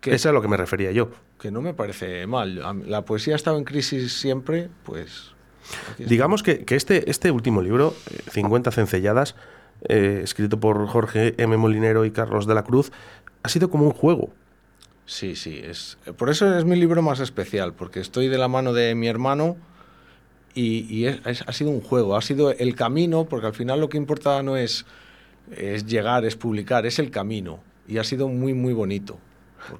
Que, 0.00 0.10
Eso 0.14 0.28
es 0.28 0.30
a 0.30 0.32
lo 0.32 0.40
que 0.40 0.48
me 0.48 0.56
refería 0.56 0.90
yo. 0.90 1.10
que 1.38 1.50
no 1.50 1.60
me 1.60 1.74
parece 1.74 2.26
mal. 2.26 2.62
La 2.88 3.04
poesía 3.04 3.34
ha 3.34 3.36
estado 3.36 3.58
en 3.58 3.64
crisis 3.64 4.14
siempre, 4.18 4.70
pues... 4.84 5.32
Digamos 5.98 6.42
que, 6.42 6.64
que 6.64 6.76
este, 6.76 7.10
este 7.10 7.30
último 7.30 7.60
libro, 7.60 7.92
eh, 8.10 8.22
50 8.30 8.70
cencelladas, 8.70 9.34
eh, 9.88 10.20
escrito 10.22 10.58
por 10.60 10.86
Jorge 10.86 11.34
M. 11.38 11.56
Molinero 11.56 12.04
y 12.04 12.10
Carlos 12.10 12.46
de 12.46 12.54
la 12.54 12.62
Cruz, 12.64 12.92
ha 13.42 13.48
sido 13.48 13.70
como 13.70 13.84
un 13.84 13.92
juego. 13.92 14.30
Sí, 15.04 15.36
sí, 15.36 15.60
es, 15.62 15.98
por 16.16 16.30
eso 16.30 16.56
es 16.58 16.64
mi 16.64 16.74
libro 16.76 17.00
más 17.02 17.20
especial, 17.20 17.72
porque 17.74 18.00
estoy 18.00 18.26
de 18.28 18.38
la 18.38 18.48
mano 18.48 18.72
de 18.72 18.94
mi 18.96 19.06
hermano 19.06 19.56
y, 20.54 20.86
y 20.92 21.06
es- 21.06 21.20
es- 21.26 21.44
ha 21.46 21.52
sido 21.52 21.70
un 21.70 21.80
juego, 21.80 22.16
ha 22.16 22.22
sido 22.22 22.50
el 22.50 22.74
camino, 22.74 23.24
porque 23.26 23.46
al 23.46 23.54
final 23.54 23.80
lo 23.80 23.88
que 23.88 23.98
importa 23.98 24.42
no 24.42 24.56
es, 24.56 24.84
es 25.56 25.86
llegar, 25.86 26.24
es 26.24 26.34
publicar, 26.34 26.86
es 26.86 26.98
el 26.98 27.10
camino. 27.10 27.60
Y 27.86 27.98
ha 27.98 28.04
sido 28.04 28.26
muy, 28.28 28.52
muy 28.54 28.72
bonito. 28.72 29.18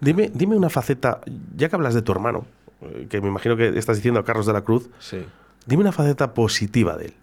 Dime, 0.00 0.31
dime 0.33 0.57
una 0.57 0.69
faceta, 0.71 1.21
ya 1.57 1.69
que 1.69 1.75
hablas 1.76 1.95
de 1.95 2.03
tu 2.03 2.12
hermano, 2.12 2.47
eh, 2.83 3.07
que 3.11 3.21
me 3.21 3.29
imagino 3.29 3.57
que 3.57 3.69
estás 3.76 3.97
diciendo 3.97 4.21
a 4.21 4.25
Carlos 4.25 4.47
de 4.47 4.53
la 4.53 4.62
Cruz, 4.62 4.88
Sí, 5.00 5.19
dime 5.67 5.83
una 5.83 5.93
faceta 5.93 6.35
positiva 6.35 6.97
de 6.97 7.07
él. 7.07 7.15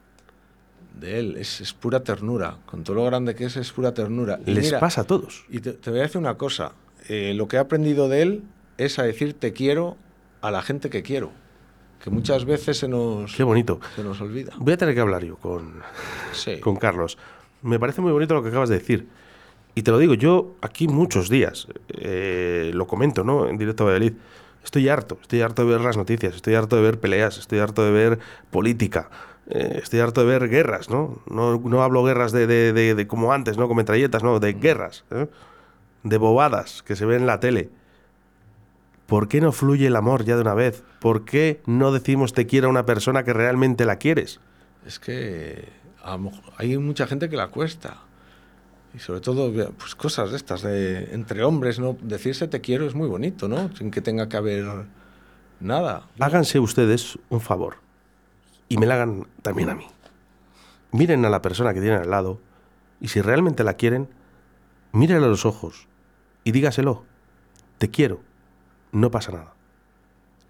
De 1.03 1.19
él, 1.19 1.37
es, 1.37 1.61
es 1.61 1.73
pura 1.73 2.03
ternura. 2.03 2.57
Con 2.65 2.83
todo 2.83 2.95
lo 2.95 3.05
grande 3.05 3.35
que 3.35 3.45
es, 3.45 3.55
es 3.57 3.71
pura 3.71 3.93
ternura. 3.93 4.39
Y 4.45 4.53
Les 4.55 4.65
mira, 4.65 4.79
pasa 4.79 5.01
a 5.01 5.03
todos. 5.03 5.45
Y 5.49 5.59
te, 5.59 5.73
te 5.73 5.91
voy 5.91 5.99
a 5.99 6.03
decir 6.03 6.17
una 6.19 6.35
cosa, 6.35 6.71
eh, 7.09 7.33
lo 7.35 7.47
que 7.47 7.57
he 7.57 7.59
aprendido 7.59 8.09
de 8.09 8.21
él 8.23 8.43
es 8.77 8.97
a 8.97 9.03
decir 9.03 9.33
te 9.35 9.53
quiero 9.53 9.97
a 10.41 10.49
la 10.49 10.61
gente 10.63 10.89
que 10.89 11.03
quiero, 11.03 11.31
que 12.03 12.09
muchas 12.09 12.45
veces 12.45 12.77
se 12.79 12.87
nos, 12.87 13.35
Qué 13.35 13.43
bonito. 13.43 13.79
se 13.95 14.03
nos 14.03 14.19
olvida. 14.19 14.53
Voy 14.57 14.73
a 14.73 14.77
tener 14.77 14.95
que 14.95 15.01
hablar 15.01 15.23
yo 15.23 15.35
con, 15.37 15.81
Sí. 16.31 16.59
con 16.61 16.75
Carlos. 16.77 17.17
Me 17.61 17.79
parece 17.79 18.01
muy 18.01 18.11
bonito 18.11 18.33
lo 18.33 18.41
que 18.41 18.49
acabas 18.49 18.69
de 18.69 18.79
decir. 18.79 19.07
Y 19.75 19.81
te 19.83 19.91
lo 19.91 19.97
digo, 19.97 20.13
yo 20.13 20.55
aquí 20.61 20.87
muchos 20.87 21.29
días, 21.29 21.67
eh, 21.89 22.71
lo 22.73 22.85
comento, 22.87 23.23
¿no? 23.23 23.47
En 23.47 23.57
directo 23.57 23.83
a 23.83 23.87
Valladolid. 23.87 24.13
Estoy 24.63 24.87
harto, 24.87 25.17
estoy 25.21 25.41
harto 25.41 25.63
de 25.65 25.71
ver 25.71 25.81
las 25.81 25.97
noticias, 25.97 26.35
estoy 26.35 26.53
harto 26.55 26.75
de 26.77 26.81
ver 26.83 26.99
peleas, 26.99 27.37
estoy 27.37 27.59
harto 27.59 27.83
de 27.83 27.91
ver 27.91 28.19
política, 28.49 29.09
eh, 29.49 29.79
estoy 29.81 29.99
harto 29.99 30.21
de 30.21 30.27
ver 30.27 30.49
guerras, 30.49 30.89
¿no? 30.89 31.21
No, 31.29 31.59
no 31.59 31.83
hablo 31.83 32.03
guerras 32.03 32.31
de, 32.31 32.47
de- 32.47 32.73
de- 32.73 32.95
de 32.95 33.07
como 33.07 33.33
antes, 33.33 33.57
¿no? 33.57 33.67
Con 33.67 33.77
metralletas, 33.77 34.23
no, 34.23 34.39
de 34.39 34.53
guerras, 34.53 35.03
¿eh? 35.11 35.27
de 36.03 36.17
bobadas 36.17 36.83
que 36.83 36.95
se 36.95 37.05
ven 37.05 37.21
en 37.21 37.27
la 37.27 37.39
tele. 37.39 37.69
¿Por 39.07 39.27
qué 39.27 39.41
no 39.41 39.51
fluye 39.51 39.87
el 39.87 39.95
amor 39.95 40.23
ya 40.23 40.35
de 40.35 40.41
una 40.41 40.53
vez? 40.53 40.83
¿Por 40.99 41.25
qué 41.25 41.61
no 41.65 41.91
decimos 41.91 42.33
te 42.33 42.45
quiero 42.47 42.67
a 42.67 42.69
una 42.71 42.85
persona 42.85 43.23
que 43.23 43.33
realmente 43.33 43.85
la 43.85 43.97
quieres? 43.97 44.39
Es 44.85 44.99
que 44.99 45.67
hay 46.57 46.77
mucha 46.77 47.05
gente 47.07 47.29
que 47.29 47.35
la 47.35 47.47
cuesta. 47.49 47.97
Y 48.95 48.99
sobre 48.99 49.21
todo, 49.21 49.51
pues 49.77 49.95
cosas 49.95 50.31
de 50.31 50.37
estas, 50.37 50.61
de 50.61 51.09
entre 51.13 51.43
hombres, 51.43 51.79
¿no? 51.79 51.97
Decirse 52.01 52.47
te 52.47 52.61
quiero 52.61 52.85
es 52.85 52.95
muy 52.95 53.07
bonito, 53.07 53.47
¿no? 53.47 53.75
Sin 53.75 53.91
que 53.91 54.01
tenga 54.01 54.29
que 54.29 54.37
haber 54.37 54.65
nada. 55.59 56.07
Háganse 56.19 56.59
ustedes 56.59 57.17
un 57.29 57.41
favor 57.41 57.77
y 58.69 58.77
me 58.77 58.85
la 58.85 58.95
hagan 58.95 59.27
también 59.41 59.69
a 59.69 59.75
mí. 59.75 59.87
Miren 60.91 61.25
a 61.25 61.29
la 61.29 61.41
persona 61.41 61.73
que 61.73 61.81
tienen 61.81 62.01
al 62.01 62.09
lado 62.09 62.39
y 63.01 63.07
si 63.07 63.21
realmente 63.21 63.63
la 63.63 63.73
quieren, 63.73 64.07
mírenle 64.91 65.25
a 65.25 65.29
los 65.29 65.45
ojos 65.45 65.87
y 66.43 66.51
dígaselo. 66.51 67.03
Te 67.77 67.89
quiero. 67.89 68.21
No 68.91 69.11
pasa 69.11 69.31
nada. 69.31 69.53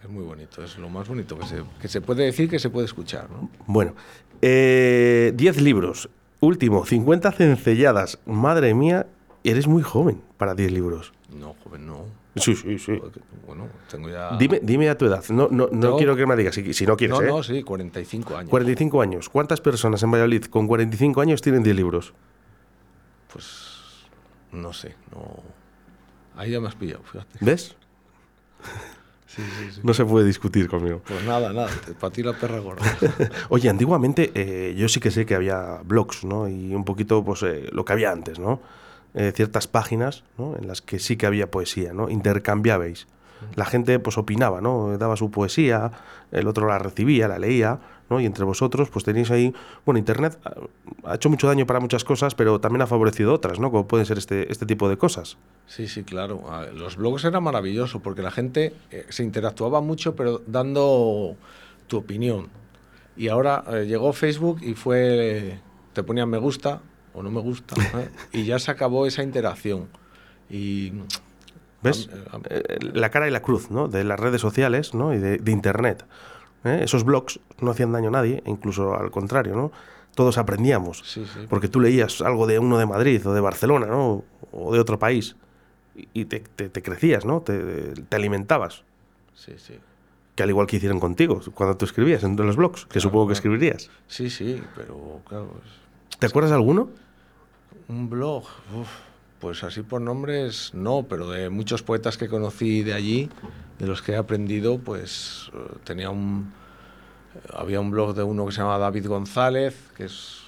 Es 0.03 0.09
muy 0.09 0.23
bonito, 0.23 0.61
es 0.61 0.77
lo 0.77 0.89
más 0.89 1.07
bonito 1.07 1.39
que 1.39 1.45
se, 1.45 1.63
que 1.79 1.87
se 1.87 2.01
puede 2.01 2.25
decir, 2.25 2.49
que 2.49 2.59
se 2.59 2.69
puede 2.69 2.85
escuchar. 2.85 3.29
¿no? 3.29 3.49
Bueno, 3.67 3.95
10 4.41 4.41
eh, 4.41 5.53
libros. 5.61 6.09
Último, 6.41 6.85
50 6.85 7.31
cencelladas. 7.31 8.19
Madre 8.25 8.73
mía, 8.73 9.07
eres 9.45 9.65
muy 9.65 9.81
joven 9.81 10.21
para 10.37 10.55
10 10.55 10.73
libros. 10.73 11.13
No, 11.29 11.55
joven, 11.63 11.85
no. 11.87 12.22
Sí, 12.35 12.55
sí, 12.55 12.79
sí. 12.79 12.99
Bueno, 13.45 13.67
tengo 13.89 14.09
ya. 14.09 14.35
Dime, 14.37 14.59
dime 14.63 14.89
a 14.89 14.97
tu 14.97 15.05
edad. 15.05 15.23
No, 15.29 15.47
no, 15.51 15.69
no 15.71 15.97
quiero 15.97 16.15
que 16.15 16.25
me 16.25 16.35
digas 16.35 16.55
si, 16.55 16.73
si 16.73 16.85
no 16.85 16.97
quieres. 16.97 17.17
No, 17.17 17.23
¿eh? 17.23 17.27
no, 17.27 17.43
sí, 17.43 17.61
45 17.61 18.37
años. 18.37 18.49
45 18.49 19.01
años. 19.01 19.29
¿Cuántas 19.29 19.61
personas 19.61 20.01
en 20.01 20.11
Valladolid 20.11 20.45
con 20.45 20.67
45 20.67 21.21
años 21.21 21.41
tienen 21.41 21.61
10 21.61 21.75
libros? 21.75 22.13
Pues. 23.31 23.71
No 24.51 24.73
sé, 24.73 24.95
no. 25.11 25.43
Ahí 26.35 26.51
ya 26.51 26.59
me 26.59 26.67
has 26.67 26.75
pillado, 26.75 27.03
fíjate. 27.03 27.37
¿Ves? 27.41 27.75
Sí, 29.35 29.41
sí, 29.41 29.71
sí. 29.71 29.81
No 29.81 29.95
se 29.95 30.05
puede 30.05 30.27
discutir 30.27 30.69
conmigo. 30.69 31.01
Pues 31.07 31.23
nada, 31.23 31.51
nada, 31.51 31.67
para 31.99 32.13
ti 32.13 32.21
la 32.21 32.33
perra 32.33 32.59
gorda. 32.59 32.83
Oye, 33.49 33.67
antiguamente 33.67 34.31
eh, 34.35 34.75
yo 34.77 34.87
sí 34.87 34.99
que 34.99 35.09
sé 35.09 35.25
que 35.25 35.33
había 35.33 35.79
blogs, 35.83 36.23
¿no? 36.23 36.47
Y 36.47 36.75
un 36.75 36.85
poquito, 36.85 37.23
pues, 37.23 37.41
eh, 37.41 37.67
lo 37.71 37.83
que 37.83 37.93
había 37.93 38.11
antes, 38.11 38.37
¿no? 38.37 38.61
Eh, 39.15 39.31
ciertas 39.35 39.67
páginas, 39.67 40.23
¿no? 40.39 40.55
En 40.57 40.67
las 40.67 40.81
que 40.81 40.97
sí 40.97 41.17
que 41.17 41.27
había 41.27 41.51
poesía, 41.51 41.93
¿no? 41.93 42.09
Intercambiabais. 42.09 43.05
La 43.55 43.65
gente, 43.65 43.99
pues, 43.99 44.17
opinaba, 44.17 44.59
¿no? 44.59 44.97
Daba 44.97 45.15
su 45.17 45.29
poesía, 45.29 45.91
el 46.31 46.47
otro 46.47 46.67
la 46.67 46.79
recibía, 46.79 47.27
la 47.27 47.37
leía, 47.37 47.79
¿no? 48.09 48.19
Y 48.19 48.25
entre 48.25 48.43
vosotros, 48.43 48.89
pues, 48.89 49.05
tenéis 49.05 49.29
ahí... 49.29 49.53
Bueno, 49.85 49.99
Internet 49.99 50.39
ha 51.03 51.13
hecho 51.13 51.29
mucho 51.29 51.45
daño 51.47 51.67
para 51.67 51.79
muchas 51.79 52.03
cosas, 52.03 52.33
pero 52.33 52.59
también 52.59 52.81
ha 52.81 52.87
favorecido 52.87 53.33
otras, 53.33 53.59
¿no? 53.59 53.69
Como 53.69 53.87
pueden 53.87 54.07
ser 54.07 54.17
este, 54.17 54.51
este 54.51 54.65
tipo 54.65 54.89
de 54.89 54.97
cosas. 54.97 55.37
Sí, 55.67 55.87
sí, 55.87 56.03
claro. 56.03 56.41
Los 56.73 56.95
blogs 56.95 57.23
eran 57.25 57.43
maravillosos 57.43 58.01
porque 58.01 58.23
la 58.23 58.31
gente 58.31 58.73
eh, 58.89 59.05
se 59.09 59.23
interactuaba 59.23 59.79
mucho, 59.79 60.15
pero 60.15 60.41
dando 60.47 61.35
tu 61.85 61.97
opinión. 61.97 62.47
Y 63.15 63.27
ahora 63.27 63.63
eh, 63.71 63.85
llegó 63.85 64.11
Facebook 64.11 64.59
y 64.63 64.73
fue. 64.73 65.59
Te 65.93 66.01
ponían 66.01 66.27
me 66.27 66.39
gusta 66.39 66.81
o 67.13 67.23
no 67.23 67.31
me 67.31 67.41
gusta. 67.41 67.75
¿eh? 67.99 68.09
y 68.31 68.43
ya 68.45 68.59
se 68.59 68.71
acabó 68.71 69.05
esa 69.05 69.23
interacción. 69.23 69.87
Y. 70.49 70.93
¿Ves? 71.81 72.09
Am- 72.31 72.43
Eh, 72.49 72.79
la 72.93 73.09
cara 73.09 73.27
y 73.27 73.31
la 73.31 73.41
cruz, 73.41 73.69
¿no? 73.71 73.87
De 73.87 74.03
las 74.03 74.19
redes 74.19 74.39
sociales, 74.41 74.93
¿no? 74.93 75.13
Y 75.13 75.17
de, 75.19 75.37
de 75.37 75.51
Internet. 75.51 76.05
¿eh? 76.63 76.79
Esos 76.83 77.03
blogs 77.03 77.39
no 77.59 77.71
hacían 77.71 77.91
daño 77.91 78.07
a 78.07 78.11
nadie, 78.11 78.41
incluso 78.45 78.95
al 78.95 79.11
contrario, 79.11 79.55
¿no? 79.55 79.71
Todos 80.15 80.37
aprendíamos. 80.37 80.99
Sí, 81.05 81.25
sí. 81.25 81.45
Porque 81.49 81.67
tú 81.67 81.79
leías 81.79 82.21
algo 82.21 82.45
de 82.47 82.59
uno 82.59 82.77
de 82.77 82.85
Madrid 82.85 83.25
o 83.27 83.33
de 83.33 83.41
Barcelona, 83.41 83.87
¿no? 83.87 84.23
O 84.51 84.73
de 84.73 84.79
otro 84.79 84.97
país. 84.99 85.35
Y 86.13 86.25
te, 86.25 86.39
te- 86.39 86.69
te 86.69 86.81
crecías, 86.81 87.25
¿no? 87.25 87.41
Te, 87.41 87.93
te 87.93 88.15
alimentabas. 88.15 88.83
Sí, 89.35 89.53
sí. 89.57 89.73
Que 90.35 90.43
al 90.43 90.49
igual 90.49 90.67
que 90.67 90.77
hicieron 90.77 90.99
contigo, 90.99 91.41
cuando 91.53 91.75
tú 91.77 91.85
escribías 91.85 92.23
en 92.23 92.35
los 92.35 92.55
blogs, 92.55 92.85
que 92.85 92.99
supongo 92.99 93.25
que 93.27 93.33
claro. 93.33 93.55
escribirías. 93.55 93.89
Sí, 94.07 94.29
sí, 94.29 94.61
pero 94.75 95.19
claro. 95.27 95.51
¿Te 96.17 96.27
acuerdas 96.27 96.49
de 96.51 96.55
alguno? 96.55 96.89
Un 97.87 98.09
blog, 98.09 98.43
uf, 98.75 98.87
pues 99.39 99.63
así 99.63 99.81
por 99.81 100.01
nombres 100.01 100.73
no, 100.73 101.05
pero 101.09 101.29
de 101.29 101.49
muchos 101.49 101.83
poetas 101.83 102.17
que 102.17 102.29
conocí 102.29 102.81
de 102.83 102.93
allí, 102.93 103.29
de 103.79 103.87
los 103.87 104.01
que 104.01 104.13
he 104.13 104.15
aprendido, 104.15 104.79
pues 104.79 105.51
eh, 105.53 105.57
tenía 105.83 106.09
un, 106.09 106.53
había 107.53 107.79
un 107.79 107.91
blog 107.91 108.15
de 108.15 108.23
uno 108.23 108.45
que 108.45 108.53
se 108.53 108.61
llama 108.61 108.77
David 108.77 109.07
González, 109.07 109.75
que 109.97 110.05
es, 110.05 110.39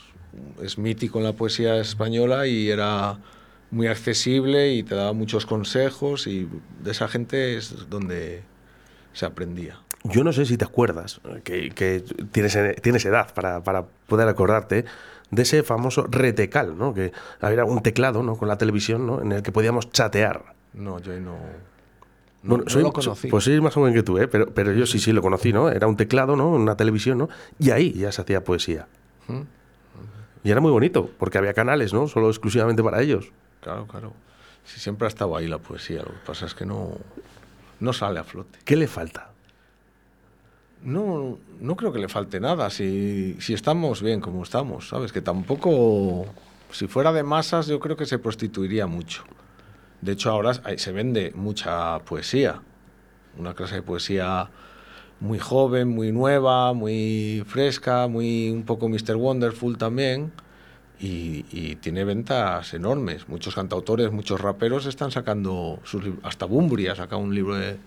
es 0.61 0.77
mítico 0.77 1.19
en 1.19 1.25
la 1.25 1.33
poesía 1.33 1.77
española 1.77 2.47
y 2.47 2.69
era 2.69 3.17
muy 3.71 3.87
accesible 3.87 4.73
y 4.73 4.83
te 4.83 4.95
daba 4.95 5.13
muchos 5.13 5.45
consejos 5.45 6.27
y 6.27 6.47
de 6.81 6.91
esa 6.91 7.07
gente 7.07 7.57
es 7.57 7.89
donde 7.89 8.43
se 9.13 9.25
aprendía. 9.25 9.79
Yo 10.05 10.23
no 10.23 10.31
sé 10.31 10.45
si 10.45 10.55
te 10.55 10.65
acuerdas, 10.65 11.19
que, 11.43 11.71
que 11.71 12.03
tienes, 12.31 12.57
tienes 12.81 13.05
edad 13.05 13.33
para, 13.33 13.63
para 13.63 13.85
poder 14.07 14.27
acordarte, 14.27 14.85
de 15.31 15.41
ese 15.41 15.63
famoso 15.63 16.05
retecal, 16.09 16.77
¿no? 16.77 16.93
Que 16.93 17.11
había 17.41 17.65
un 17.65 17.81
teclado, 17.81 18.23
¿no? 18.23 18.35
Con 18.37 18.47
la 18.47 18.57
televisión, 18.57 19.05
¿no? 19.07 19.21
En 19.21 19.31
el 19.31 19.43
que 19.43 19.51
podíamos 19.51 19.89
chatear. 19.91 20.53
No, 20.73 20.99
yo 20.99 21.13
ahí 21.13 21.19
no, 21.19 21.31
no, 21.31 21.37
Bueno, 22.43 22.63
no 22.65 22.69
soy- 22.69 22.83
lo 22.83 22.93
conocí. 22.93 23.27
Pues 23.29 23.43
soy 23.43 23.59
más 23.61 23.73
joven 23.73 23.93
que 23.93 24.03
tú, 24.03 24.17
¿eh? 24.19 24.27
Pero, 24.27 24.47
pero 24.53 24.71
yo 24.73 24.85
sí, 24.85 24.99
sí 24.99 25.11
lo 25.13 25.21
conocí, 25.21 25.51
¿no? 25.53 25.69
Era 25.69 25.87
un 25.87 25.95
teclado, 25.97 26.35
¿no? 26.35 26.49
Una 26.51 26.75
televisión, 26.77 27.17
¿no? 27.17 27.29
Y 27.59 27.71
ahí 27.71 27.93
ya 27.93 28.11
se 28.11 28.21
hacía 28.21 28.43
poesía. 28.43 28.87
¿Mm? 29.27 29.41
Y 30.43 30.51
era 30.51 30.61
muy 30.61 30.69
bonito, 30.71 31.09
porque 31.17 31.39
había 31.39 31.53
canales, 31.55 31.91
¿no? 31.91 32.07
Solo 32.07 32.29
exclusivamente 32.29 32.83
para 32.83 33.01
ellos. 33.01 33.31
Claro, 33.61 33.87
claro. 33.87 34.13
Sí, 34.63 34.79
siempre 34.79 35.05
ha 35.05 35.09
estado 35.09 35.35
ahí 35.35 35.47
la 35.47 35.57
poesía. 35.57 35.99
Lo 36.03 36.09
que 36.11 36.19
pasa 36.25 36.45
es 36.45 36.53
que 36.53 36.65
no, 36.67 36.91
no 37.79 37.93
sale 37.93 38.19
a 38.19 38.23
flote. 38.23 38.59
¿Qué 38.63 38.75
le 38.75 38.87
falta? 38.87 39.31
No, 40.83 41.39
no 41.59 41.75
creo 41.75 41.91
que 41.91 41.99
le 41.99 42.07
falte 42.07 42.39
nada. 42.39 42.69
Si, 42.69 43.35
si 43.39 43.53
estamos 43.53 44.01
bien 44.01 44.21
como 44.21 44.43
estamos, 44.43 44.89
¿sabes? 44.89 45.11
Que 45.11 45.21
tampoco. 45.21 46.25
Si 46.71 46.87
fuera 46.87 47.11
de 47.11 47.23
masas, 47.23 47.67
yo 47.67 47.79
creo 47.79 47.95
que 47.95 48.05
se 48.05 48.19
prostituiría 48.19 48.85
mucho. 48.85 49.23
De 50.01 50.11
hecho, 50.11 50.29
ahora 50.29 50.53
se 50.53 50.91
vende 50.91 51.31
mucha 51.35 51.99
poesía. 51.99 52.61
Una 53.37 53.53
clase 53.53 53.75
de 53.75 53.81
poesía 53.81 54.49
muy 55.19 55.39
joven, 55.39 55.87
muy 55.87 56.11
nueva, 56.11 56.73
muy 56.73 57.43
fresca, 57.47 58.07
muy 58.07 58.49
un 58.49 58.63
poco 58.63 58.89
Mr. 58.89 59.15
Wonderful 59.15 59.77
también. 59.77 60.31
Y, 60.99 61.45
y 61.51 61.75
tiene 61.77 62.03
ventas 62.03 62.73
enormes. 62.73 63.27
Muchos 63.27 63.55
cantautores, 63.55 64.11
muchos 64.11 64.39
raperos 64.39 64.85
están 64.85 65.11
sacando 65.11 65.79
sus 65.83 66.03
Hasta 66.23 66.45
Bumburi 66.45 66.87
ha 66.87 66.95
sacado 66.95 67.21
un 67.21 67.33
libro 67.33 67.55
de, 67.55 67.77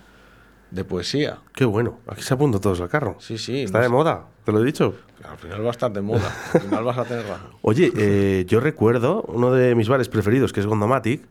de 0.71 0.85
poesía. 0.85 1.39
Qué 1.55 1.65
bueno. 1.65 1.99
Aquí 2.07 2.23
se 2.23 2.35
apuntan 2.35 2.61
todos 2.61 2.81
al 2.81 2.89
carro. 2.89 3.17
Sí, 3.21 3.39
sí. 3.39 3.63
Está 3.63 3.79
no 3.79 3.83
de 3.83 3.89
sé. 3.89 3.93
moda, 3.93 4.27
te 4.45 4.53
lo 4.53 4.63
he 4.63 4.65
dicho. 4.65 4.95
Al 5.29 5.39
final 5.39 5.63
va 5.65 5.69
a 5.69 5.71
estar 5.71 5.93
de 5.93 6.01
moda. 6.01 6.33
Al 6.55 6.61
final 6.61 6.85
vas 6.85 6.99
a 6.99 7.05
tener 7.05 7.27
razón. 7.27 7.51
Oye, 7.63 7.93
eh, 7.97 8.45
yo 8.47 8.61
recuerdo 8.61 9.23
uno 9.29 9.53
de 9.53 9.75
mis 9.75 9.89
bares 9.89 10.09
preferidos, 10.09 10.53
que 10.53 10.61
es 10.61 10.67
Gondomatic, 10.67 11.23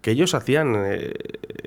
que 0.00 0.10
ellos 0.10 0.34
hacían 0.34 0.74
eh, 0.76 1.12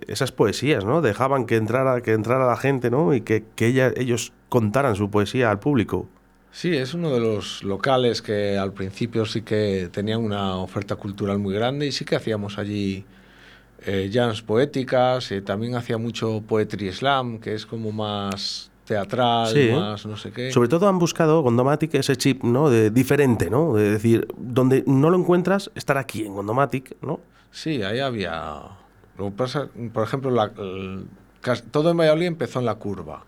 esas 0.08 0.32
poesías, 0.32 0.86
¿no? 0.86 1.02
Dejaban 1.02 1.46
que 1.46 1.56
entrara, 1.56 2.02
que 2.02 2.14
entrara 2.14 2.46
la 2.48 2.58
gente, 2.58 2.90
¿no? 2.92 3.14
Y 3.14 3.22
que, 3.22 3.44
que 3.56 3.68
ella, 3.68 3.92
ellos 3.96 4.34
contaran 4.50 4.96
su 4.96 5.10
poesía 5.10 5.52
al 5.52 5.60
público. 5.60 6.08
Sí, 6.52 6.76
es 6.76 6.94
uno 6.94 7.10
de 7.12 7.20
los 7.20 7.64
locales 7.64 8.22
que 8.22 8.58
al 8.58 8.72
principio 8.72 9.26
sí 9.26 9.42
que 9.42 9.90
tenían 9.92 10.22
una 10.24 10.56
oferta 10.56 10.96
cultural 10.96 11.38
muy 11.38 11.54
grande 11.54 11.86
y 11.86 11.92
sí 11.92 12.06
que 12.06 12.16
hacíamos 12.16 12.58
allí 12.58 13.04
eh, 13.86 14.10
jams 14.12 14.42
poéticas, 14.42 15.32
eh, 15.32 15.42
también 15.42 15.76
hacía 15.76 15.98
mucho 15.98 16.42
poetry 16.48 16.92
slam, 16.92 17.40
que 17.40 17.54
es 17.54 17.66
como 17.66 17.92
más 17.92 18.72
teatral, 18.86 19.48
Sí. 19.48 19.70
más 19.74 20.06
no 20.06 20.16
sé 20.18 20.32
qué. 20.32 20.52
Sobre 20.52 20.70
todo 20.70 20.88
han 20.88 21.00
buscado 21.00 21.42
Gondomatic 21.42 21.96
ese 21.96 22.16
chip, 22.16 22.44
¿no? 22.44 22.70
De 22.70 22.90
diferente, 22.92 23.50
¿no? 23.50 23.74
De 23.74 23.90
decir, 23.92 24.28
donde 24.38 24.84
no 24.86 25.10
lo 25.10 25.18
encuentras, 25.18 25.72
estar 25.76 25.98
aquí 25.98 26.26
en 26.26 26.34
Gondomatic, 26.34 26.96
¿no? 27.02 27.20
Sí, 27.52 27.82
ahí 27.84 28.00
había... 28.00 28.62
Lo 29.18 29.26
que 29.26 29.32
pasa, 29.32 29.70
por 29.94 30.04
ejemplo, 30.04 30.30
la- 30.30 30.52
el- 30.58 31.06
todo 31.72 31.92
en 31.92 31.98
Valladolid 31.98 32.26
empezó 32.28 32.60
en 32.60 32.66
la 32.66 32.76
curva, 32.76 33.24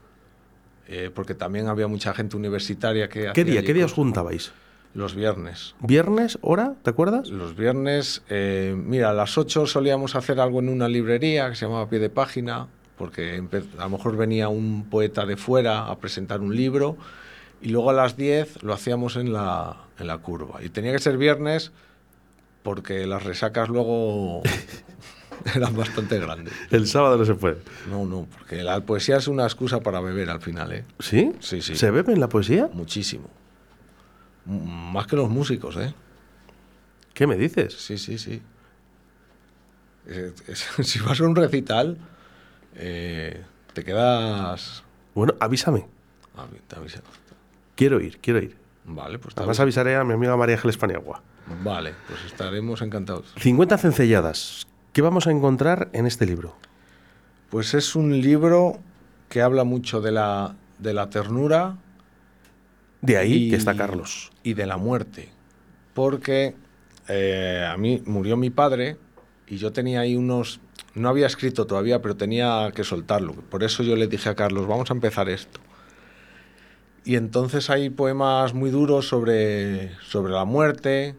eh, 0.87 1.09
porque 1.13 1.33
también 1.33 1.67
había 1.67 1.87
mucha 1.87 2.13
gente 2.13 2.35
universitaria 2.37 3.07
que... 3.09 3.21
¿Qué 3.21 3.29
hacía 3.29 3.43
día? 3.45 3.63
¿Qué 3.63 3.73
día 3.73 3.85
os 3.85 3.93
juntabais? 3.93 4.51
Los 4.93 5.15
viernes. 5.15 5.75
¿Viernes? 5.79 6.39
¿Hora? 6.41 6.73
¿Te 6.81 6.89
acuerdas? 6.89 7.29
Los 7.29 7.55
viernes, 7.55 8.23
eh, 8.29 8.75
mira, 8.75 9.11
a 9.11 9.13
las 9.13 9.37
8 9.37 9.67
solíamos 9.67 10.15
hacer 10.15 10.39
algo 10.39 10.59
en 10.59 10.69
una 10.69 10.87
librería 10.87 11.49
que 11.49 11.55
se 11.55 11.65
llamaba 11.65 11.89
Pie 11.89 11.99
de 11.99 12.09
Página, 12.09 12.67
porque 12.97 13.43
a 13.77 13.83
lo 13.83 13.89
mejor 13.89 14.17
venía 14.17 14.49
un 14.49 14.89
poeta 14.89 15.25
de 15.25 15.37
fuera 15.37 15.87
a 15.87 15.97
presentar 15.99 16.41
un 16.41 16.55
libro, 16.55 16.97
y 17.61 17.69
luego 17.69 17.91
a 17.91 17.93
las 17.93 18.17
10 18.17 18.63
lo 18.63 18.73
hacíamos 18.73 19.15
en 19.17 19.33
la, 19.33 19.77
en 19.99 20.07
la 20.07 20.17
curva. 20.19 20.63
Y 20.63 20.69
tenía 20.69 20.91
que 20.91 20.99
ser 20.99 21.17
viernes 21.17 21.71
porque 22.63 23.07
las 23.07 23.23
resacas 23.23 23.69
luego 23.69 24.41
eran 25.55 25.75
bastante 25.75 26.19
grandes. 26.19 26.53
El 26.69 26.87
sábado 26.87 27.17
no 27.17 27.25
se 27.25 27.35
puede. 27.35 27.57
No, 27.89 28.05
no, 28.05 28.27
porque 28.37 28.63
la 28.63 28.81
poesía 28.81 29.17
es 29.17 29.27
una 29.27 29.43
excusa 29.43 29.79
para 29.79 30.01
beber 30.01 30.29
al 30.29 30.41
final, 30.41 30.73
¿eh? 30.73 30.85
¿Sí? 30.99 31.31
Sí, 31.39 31.61
sí. 31.61 31.75
¿Se 31.75 31.91
bebe 31.91 32.13
en 32.13 32.19
la 32.19 32.29
poesía? 32.29 32.69
Muchísimo. 32.73 33.29
Más 34.47 35.07
que 35.07 35.15
los 35.15 35.29
músicos, 35.29 35.75
¿eh? 35.77 35.93
¿Qué 37.13 37.27
me 37.27 37.35
dices? 37.35 37.73
Sí, 37.73 37.97
sí, 37.97 38.17
sí. 38.17 38.41
Eh, 40.07 40.31
es- 40.47 40.67
si 40.87 40.99
vas 40.99 41.19
a 41.19 41.23
un 41.25 41.35
recital, 41.35 41.97
eh, 42.75 43.43
te 43.73 43.83
quedas... 43.83 44.83
Bueno, 45.13 45.33
avísame. 45.39 45.85
a 46.37 46.45
mí- 46.45 46.59
a 46.75 46.79
mí 46.79 46.89
se- 46.89 47.01
Quiero 47.75 47.99
ir, 47.99 48.19
quiero 48.19 48.39
ir. 48.39 48.55
Vale, 48.85 49.19
pues 49.19 49.29
está 49.33 49.41
Además 49.41 49.59
avisaré 49.59 49.95
a 49.97 50.03
mi 50.03 50.13
amiga 50.13 50.37
María 50.37 50.55
Ángeles 50.55 50.77
Paniagua. 50.77 51.21
Vale, 51.63 51.93
pues 52.07 52.23
estaremos 52.25 52.81
encantados. 52.81 53.33
50 53.37 53.77
cencelladas. 53.77 54.65
¿Qué 54.93 55.01
vamos 55.01 55.27
a 55.27 55.31
encontrar 55.31 55.89
en 55.93 56.07
este 56.07 56.25
libro? 56.25 56.55
Pues 57.49 57.73
es 57.73 57.95
un 57.95 58.19
libro 58.21 58.79
que 59.29 59.41
habla 59.41 59.63
mucho 59.63 60.01
de 60.01 60.11
la, 60.11 60.55
de 60.79 60.93
la 60.93 61.09
ternura 61.09 61.75
De 63.01 63.17
ahí 63.17 63.47
y- 63.47 63.49
que 63.49 63.55
está 63.55 63.75
Carlos. 63.75 64.31
y 64.43 64.53
de 64.53 64.65
la 64.65 64.77
muerte. 64.77 65.29
Porque 65.93 66.55
eh, 67.07 67.65
a 67.69 67.77
mí 67.77 68.01
murió 68.05 68.37
mi 68.37 68.49
padre 68.49 68.97
y 69.47 69.57
yo 69.57 69.71
tenía 69.71 70.01
ahí 70.01 70.15
unos... 70.15 70.59
No 70.93 71.09
había 71.09 71.27
escrito 71.27 71.65
todavía, 71.67 72.01
pero 72.01 72.15
tenía 72.17 72.71
que 72.73 72.83
soltarlo. 72.83 73.33
Por 73.33 73.63
eso 73.63 73.83
yo 73.83 73.95
le 73.95 74.07
dije 74.07 74.29
a 74.29 74.35
Carlos, 74.35 74.67
vamos 74.67 74.89
a 74.89 74.93
empezar 74.93 75.29
esto. 75.29 75.59
Y 77.05 77.15
entonces 77.15 77.69
hay 77.69 77.89
poemas 77.89 78.53
muy 78.53 78.69
duros 78.71 79.07
sobre, 79.07 79.91
sobre 80.01 80.33
la 80.33 80.43
muerte. 80.45 81.15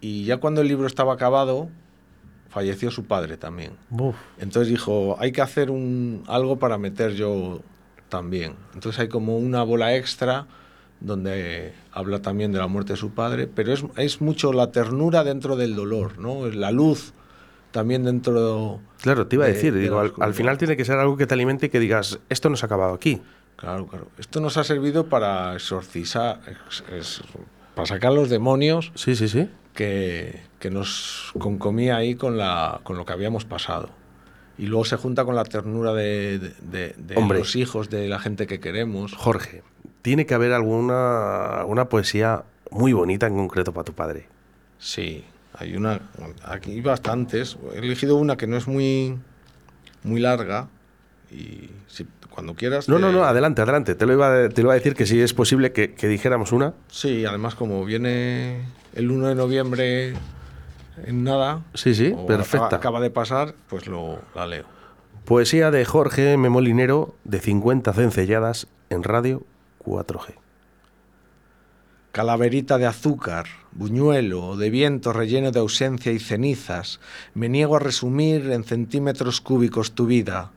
Y 0.00 0.24
ya 0.24 0.38
cuando 0.38 0.60
el 0.60 0.68
libro 0.68 0.86
estaba 0.86 1.12
acabado, 1.12 1.68
falleció 2.48 2.90
su 2.90 3.04
padre 3.04 3.36
también. 3.36 3.72
Entonces 4.38 4.68
dijo, 4.68 5.16
hay 5.18 5.32
que 5.32 5.42
hacer 5.42 5.70
un, 5.70 6.22
algo 6.26 6.58
para 6.58 6.78
meter 6.78 7.12
yo 7.14 7.60
también. 8.08 8.54
Entonces 8.74 8.98
hay 9.00 9.08
como 9.08 9.36
una 9.38 9.62
bola 9.64 9.94
extra 9.96 10.46
donde 11.00 11.72
habla 11.92 12.20
también 12.22 12.52
de 12.52 12.58
la 12.58 12.66
muerte 12.66 12.92
de 12.92 12.96
su 12.98 13.10
padre, 13.10 13.46
pero 13.46 13.72
es, 13.72 13.84
es 13.96 14.20
mucho 14.20 14.52
la 14.52 14.70
ternura 14.70 15.24
dentro 15.24 15.56
del 15.56 15.74
dolor, 15.74 16.18
¿no? 16.18 16.46
La 16.48 16.70
luz 16.70 17.12
también 17.70 18.04
dentro... 18.04 18.80
Claro, 19.00 19.26
te 19.26 19.36
iba 19.36 19.44
a 19.44 19.48
de- 19.48 19.54
decir, 19.54 19.72
de 19.72 19.80
digo, 19.80 19.98
al, 20.00 20.12
al 20.20 20.34
final 20.34 20.58
tiene 20.58 20.76
que 20.76 20.84
ser 20.84 20.98
algo 20.98 21.16
que 21.16 21.26
te 21.26 21.34
alimente 21.34 21.66
y 21.66 21.68
que 21.70 21.80
digas, 21.80 22.18
esto 22.28 22.50
no 22.50 22.56
se 22.56 22.64
ha 22.64 22.68
acabado 22.68 22.92
aquí. 22.94 23.20
Claro, 23.56 23.86
claro. 23.86 24.08
Esto 24.18 24.40
nos 24.40 24.56
ha 24.56 24.64
servido 24.64 25.06
para 25.06 25.54
exorcizar, 25.54 26.40
ex- 26.48 26.84
es- 26.92 27.22
para 27.74 27.86
sacar 27.86 28.12
los 28.12 28.28
demonios 28.28 28.90
Sí, 28.94 29.14
sí, 29.14 29.28
sí. 29.28 29.48
que, 29.74 30.40
que 30.58 30.70
nos 30.70 31.30
concomía 31.38 31.96
ahí 31.96 32.14
con, 32.14 32.36
la, 32.36 32.80
con 32.82 32.96
lo 32.96 33.04
que 33.06 33.12
habíamos 33.12 33.44
pasado. 33.44 33.88
Y 34.58 34.66
luego 34.66 34.84
se 34.84 34.96
junta 34.96 35.24
con 35.24 35.34
la 35.36 35.44
ternura 35.44 35.94
de, 35.94 36.38
de- 36.38 36.54
de- 36.58 36.94
de 36.98 37.14
los 37.38 37.56
hijos, 37.56 37.88
de 37.88 38.08
la 38.08 38.18
gente 38.18 38.46
que 38.46 38.60
queremos. 38.60 39.14
Jorge, 39.14 39.62
tiene 40.02 40.26
que 40.26 40.34
haber 40.34 40.52
alguna, 40.52 41.60
alguna 41.60 41.88
poesía 41.88 42.44
muy 42.70 42.92
bonita 42.92 43.26
en 43.26 43.34
concreto 43.36 43.72
para 43.72 43.84
tu 43.84 43.92
padre. 43.92 44.26
Sí, 44.78 45.24
hay 45.54 45.76
una. 45.76 46.00
Aquí 46.44 46.72
hay 46.72 46.80
bastantes. 46.80 47.56
He 47.74 47.78
elegido 47.78 48.16
una 48.16 48.36
que 48.36 48.46
no 48.46 48.56
es 48.56 48.66
muy, 48.66 49.18
muy 50.02 50.20
larga. 50.20 50.68
Y 51.30 51.70
si, 51.86 52.06
cuando 52.30 52.54
quieras. 52.54 52.88
No, 52.88 52.96
te- 52.96 53.02
no, 53.02 53.12
no, 53.12 53.24
adelante, 53.24 53.62
adelante. 53.62 53.94
Te 53.94 54.06
lo 54.06 54.12
iba, 54.14 54.44
a- 54.44 54.48
te 54.48 54.62
lo 54.62 54.66
iba 54.68 54.72
a 54.72 54.76
decir 54.76 54.94
que 54.94 55.06
si 55.06 55.20
es 55.20 55.34
posible 55.34 55.72
que, 55.72 55.94
que 55.94 56.08
dijéramos 56.08 56.52
una. 56.52 56.74
Sí, 56.88 57.24
además, 57.24 57.54
como 57.54 57.84
viene 57.84 58.64
el 58.94 59.10
1 59.10 59.28
de 59.28 59.34
noviembre 59.34 60.14
en 61.04 61.24
nada. 61.24 61.62
Sí, 61.74 61.94
sí, 61.94 62.14
perfecta. 62.26 62.66
Acaba, 62.66 62.76
acaba 62.78 63.00
de 63.00 63.10
pasar, 63.10 63.54
pues 63.68 63.86
lo, 63.86 64.18
la 64.34 64.46
leo. 64.46 64.64
Poesía 65.24 65.70
de 65.70 65.84
Jorge 65.84 66.36
Memolinero 66.36 67.14
de 67.24 67.38
50 67.40 67.92
cencelladas 67.92 68.66
en 68.88 69.02
radio 69.04 69.42
4G. 69.84 70.34
Calaverita 72.12 72.76
de 72.76 72.86
azúcar, 72.86 73.46
buñuelo, 73.70 74.56
de 74.56 74.68
viento 74.68 75.12
relleno 75.12 75.52
de 75.52 75.60
ausencia 75.60 76.10
y 76.10 76.18
cenizas, 76.18 76.98
me 77.34 77.48
niego 77.48 77.76
a 77.76 77.78
resumir 77.78 78.50
en 78.50 78.64
centímetros 78.64 79.40
cúbicos 79.40 79.92
tu 79.92 80.06
vida. 80.06 80.50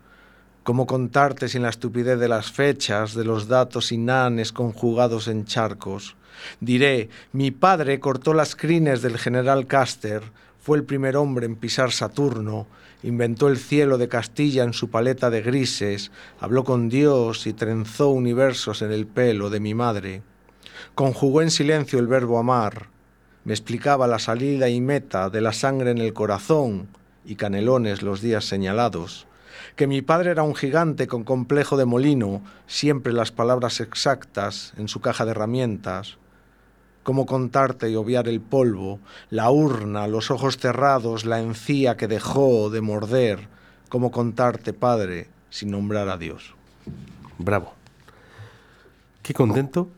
¿Cómo 0.63 0.87
contarte 0.87 1.49
sin 1.49 1.61
la 1.61 1.69
estupidez 1.69 2.17
de 2.19 2.27
las 2.27 2.51
fechas, 2.51 3.13
de 3.13 3.25
los 3.25 3.47
datos 3.47 3.91
inanes 3.91 4.51
conjugados 4.51 5.27
en 5.27 5.45
charcos? 5.45 6.15
Diré, 6.59 7.09
mi 7.33 7.51
padre 7.51 7.99
cortó 7.99 8.33
las 8.33 8.55
crines 8.55 9.01
del 9.01 9.17
general 9.17 9.67
Caster, 9.67 10.23
fue 10.63 10.77
el 10.77 10.85
primer 10.85 11.17
hombre 11.17 11.45
en 11.45 11.57
pisar 11.57 11.91
Saturno, 11.91 12.67
inventó 13.03 13.49
el 13.49 13.57
cielo 13.57 13.97
de 13.97 14.07
Castilla 14.07 14.63
en 14.63 14.71
su 14.71 14.89
paleta 14.89 15.29
de 15.29 15.41
grises, 15.41 16.09
habló 16.39 16.63
con 16.63 16.87
Dios 16.87 17.45
y 17.47 17.51
trenzó 17.51 18.07
universos 18.07 18.81
en 18.81 18.93
el 18.93 19.05
pelo 19.05 19.49
de 19.49 19.59
mi 19.59 19.73
madre. 19.73 20.21
Conjugó 20.95 21.41
en 21.41 21.51
silencio 21.51 21.99
el 21.99 22.07
verbo 22.07 22.39
amar. 22.39 22.87
Me 23.43 23.51
explicaba 23.51 24.07
la 24.07 24.19
salida 24.19 24.69
y 24.69 24.79
meta 24.79 25.29
de 25.29 25.41
la 25.41 25.51
sangre 25.51 25.91
en 25.91 25.97
el 25.97 26.13
corazón 26.13 26.87
y 27.25 27.35
canelones 27.35 28.01
los 28.01 28.21
días 28.21 28.45
señalados. 28.45 29.27
Que 29.75 29.85
mi 29.85 30.01
padre 30.01 30.31
era 30.31 30.43
un 30.43 30.55
gigante 30.55 31.07
con 31.07 31.25
complejo 31.25 31.75
de 31.75 31.83
molino, 31.83 32.41
siempre 32.67 33.11
las 33.11 33.33
palabras 33.33 33.81
exactas 33.81 34.73
en 34.77 34.87
su 34.87 35.01
caja 35.01 35.25
de 35.25 35.31
herramientas. 35.31 36.17
Cómo 37.03 37.25
contarte 37.25 37.89
y 37.89 37.95
obviar 37.95 38.27
el 38.27 38.41
polvo, 38.41 38.99
la 39.29 39.51
urna, 39.51 40.07
los 40.07 40.31
ojos 40.31 40.57
cerrados, 40.57 41.25
la 41.25 41.39
encía 41.39 41.97
que 41.97 42.07
dejó 42.07 42.69
de 42.69 42.81
morder. 42.81 43.47
Cómo 43.89 44.09
contarte, 44.11 44.73
padre, 44.73 45.27
sin 45.49 45.71
nombrar 45.71 46.09
a 46.09 46.17
Dios. 46.17 46.55
Bravo. 47.37 47.73
Qué 49.21 49.33
contento 49.33 49.89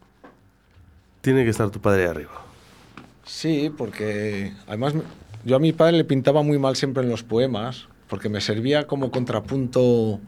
tiene 1.21 1.43
que 1.43 1.49
estar 1.49 1.69
tu 1.71 1.79
padre 1.79 2.07
arriba. 2.07 2.31
Sí, 3.25 3.71
porque 3.75 4.53
además 4.67 4.93
yo 5.43 5.55
a 5.55 5.59
mi 5.59 5.73
padre 5.73 5.97
le 5.97 6.03
pintaba 6.03 6.43
muy 6.43 6.59
mal 6.59 6.75
siempre 6.75 7.03
en 7.03 7.09
los 7.09 7.23
poemas, 7.23 7.87
porque 8.07 8.29
me 8.29 8.41
servía 8.41 8.85
como 8.85 9.09
contrapunto, 9.09 10.19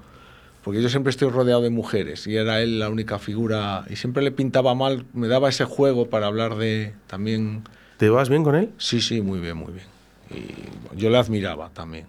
porque 0.67 0.81
yo 0.81 0.89
siempre 0.89 1.11
estoy 1.11 1.29
rodeado 1.29 1.61
de 1.61 1.69
mujeres 1.69 2.27
y 2.27 2.35
era 2.35 2.59
él 2.59 2.79
la 2.79 2.89
única 2.89 3.19
figura, 3.19 3.85
y 3.89 3.95
siempre 3.95 4.21
le 4.21 4.33
pintaba 4.33 4.75
mal, 4.75 5.05
me 5.13 5.29
daba 5.29 5.47
ese 5.47 5.63
juego 5.63 6.09
para 6.09 6.27
hablar 6.27 6.57
de 6.57 6.93
también... 7.07 7.63
¿Te 7.95 8.09
vas 8.09 8.27
bien 8.27 8.43
con 8.43 8.53
él? 8.53 8.73
Sí, 8.77 8.99
sí, 8.99 9.21
muy 9.21 9.39
bien, 9.39 9.55
muy 9.55 9.71
bien. 9.71 9.85
Y 10.29 10.97
yo 10.99 11.09
le 11.09 11.19
admiraba 11.19 11.69
también. 11.69 12.07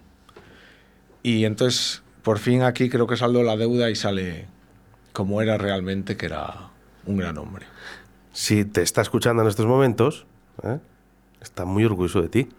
Y 1.23 1.45
entonces, 1.45 2.03
por 2.21 2.37
fin 2.37 2.63
aquí 2.63 2.89
creo 2.89 3.07
que 3.07 3.15
saldo 3.15 3.43
la 3.43 3.55
deuda 3.55 3.89
y 3.89 3.95
sale 3.95 4.47
como 5.13 5.41
era 5.41 5.57
realmente, 5.57 6.17
que 6.17 6.25
era 6.25 6.69
un 7.05 7.15
gran 7.15 7.37
hombre. 7.37 7.65
Si 8.33 8.65
te 8.65 8.81
está 8.81 9.01
escuchando 9.01 9.41
en 9.41 9.47
estos 9.47 9.67
momentos, 9.67 10.25
¿eh? 10.63 10.79
está 11.41 11.63
muy 11.63 11.85
orgulloso 11.85 12.21
de 12.21 12.27
ti. 12.27 12.49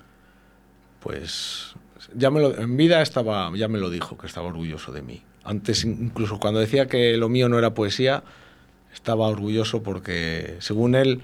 Pues 1.00 1.74
ya 2.14 2.30
me 2.30 2.40
lo, 2.40 2.56
en 2.56 2.74
vida 2.78 3.02
estaba, 3.02 3.52
ya 3.54 3.68
me 3.68 3.78
lo 3.78 3.90
dijo, 3.90 4.16
que 4.16 4.26
estaba 4.26 4.46
orgulloso 4.46 4.92
de 4.92 5.02
mí. 5.02 5.24
Antes, 5.44 5.84
incluso 5.84 6.38
cuando 6.38 6.60
decía 6.60 6.86
que 6.86 7.16
lo 7.16 7.28
mío 7.28 7.48
no 7.48 7.58
era 7.58 7.74
poesía, 7.74 8.22
estaba 8.92 9.28
orgulloso 9.28 9.82
porque, 9.82 10.56
según 10.58 10.94
él, 10.94 11.22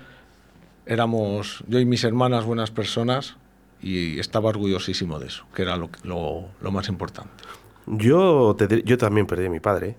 éramos 0.87 1.65
yo 1.69 1.79
y 1.81 1.85
mis 1.85 2.05
hermanas 2.05 2.45
buenas 2.45 2.71
personas 2.71 3.37
y 3.83 4.19
estaba 4.19 4.49
orgullosísimo 4.49 5.19
de 5.19 5.27
eso, 5.27 5.45
que 5.55 5.63
era 5.63 5.77
lo, 5.77 5.91
lo, 6.03 6.47
lo 6.61 6.71
más 6.71 6.89
importante. 6.89 7.45
Yo, 7.87 8.57
te 8.57 8.83
yo 8.83 8.99
también 8.99 9.27
perdí 9.27 9.47
a 9.47 9.51
mi 9.51 9.61
padre. 9.61 9.97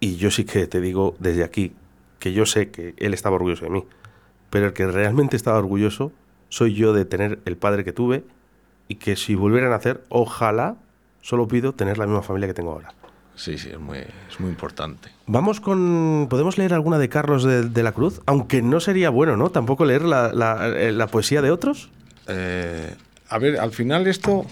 Y 0.00 0.16
yo 0.16 0.30
sí 0.30 0.44
que 0.44 0.66
te 0.66 0.80
digo 0.80 1.14
desde 1.18 1.44
aquí 1.44 1.74
que 2.18 2.32
yo 2.32 2.46
sé 2.46 2.70
que 2.70 2.94
él 2.96 3.14
estaba 3.14 3.36
orgulloso 3.36 3.64
de 3.64 3.70
mí. 3.70 3.84
Pero 4.48 4.66
el 4.66 4.72
que 4.72 4.86
realmente 4.86 5.36
estaba 5.36 5.58
orgulloso 5.58 6.12
soy 6.48 6.74
yo 6.74 6.92
de 6.92 7.04
tener 7.04 7.38
el 7.44 7.56
padre 7.56 7.84
que 7.84 7.92
tuve 7.92 8.24
y 8.88 8.96
que 8.96 9.14
si 9.14 9.34
volvieran 9.34 9.72
a 9.72 9.76
hacer, 9.76 10.04
ojalá, 10.08 10.76
solo 11.20 11.46
pido 11.46 11.74
tener 11.74 11.98
la 11.98 12.06
misma 12.06 12.22
familia 12.22 12.48
que 12.48 12.54
tengo 12.54 12.72
ahora. 12.72 12.92
Sí, 13.40 13.56
sí, 13.56 13.70
es 13.72 13.78
muy, 13.78 13.96
es 13.96 14.38
muy 14.38 14.50
importante. 14.50 15.08
Vamos 15.26 15.60
con... 15.60 16.26
¿Podemos 16.28 16.58
leer 16.58 16.74
alguna 16.74 16.98
de 16.98 17.08
Carlos 17.08 17.42
de, 17.42 17.62
de 17.62 17.82
la 17.82 17.92
Cruz? 17.92 18.20
Aunque 18.26 18.60
no 18.60 18.80
sería 18.80 19.08
bueno, 19.08 19.38
¿no? 19.38 19.48
Tampoco 19.48 19.86
leer 19.86 20.02
la, 20.02 20.30
la- 20.34 20.68
eh, 20.68 20.92
la 20.92 21.06
poesía 21.06 21.40
de 21.40 21.50
otros. 21.50 21.88
Eh, 22.28 22.94
a 23.30 23.38
ver, 23.38 23.58
al 23.58 23.70
final 23.70 24.06
esto, 24.08 24.44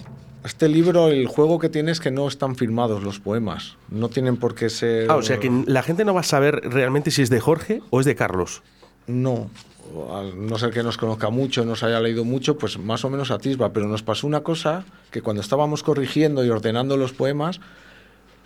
este 0.43 0.67
libro, 0.69 1.09
el 1.09 1.27
juego 1.27 1.59
que 1.59 1.69
tiene 1.69 1.91
es 1.91 1.99
que 1.99 2.09
no 2.09 2.27
están 2.27 2.55
firmados 2.55 3.03
los 3.03 3.19
poemas. 3.19 3.77
No 3.89 4.09
tienen 4.09 4.37
por 4.37 4.55
qué 4.55 4.71
ser... 4.71 5.11
Ah, 5.11 5.17
o 5.17 5.21
sea 5.21 5.39
que 5.39 5.51
la 5.67 5.83
gente 5.83 6.03
no 6.03 6.15
va 6.15 6.21
a 6.21 6.23
saber 6.23 6.55
realmente 6.63 7.11
si 7.11 7.21
es 7.21 7.29
de 7.29 7.39
Jorge 7.39 7.83
o 7.91 7.99
es 7.99 8.07
de 8.07 8.15
Carlos. 8.15 8.63
No, 9.05 9.51
al 10.15 10.47
no 10.47 10.57
ser 10.57 10.71
que 10.71 10.81
nos 10.81 10.97
conozca 10.97 11.29
mucho, 11.29 11.63
nos 11.63 11.83
haya 11.83 11.99
leído 11.99 12.25
mucho, 12.25 12.57
pues 12.57 12.79
más 12.79 13.05
o 13.05 13.11
menos 13.11 13.29
atisba. 13.29 13.71
Pero 13.71 13.87
nos 13.87 14.01
pasó 14.01 14.25
una 14.25 14.39
cosa 14.41 14.83
que 15.11 15.21
cuando 15.21 15.41
estábamos 15.43 15.83
corrigiendo 15.83 16.43
y 16.43 16.49
ordenando 16.49 16.97
los 16.97 17.11
poemas, 17.13 17.59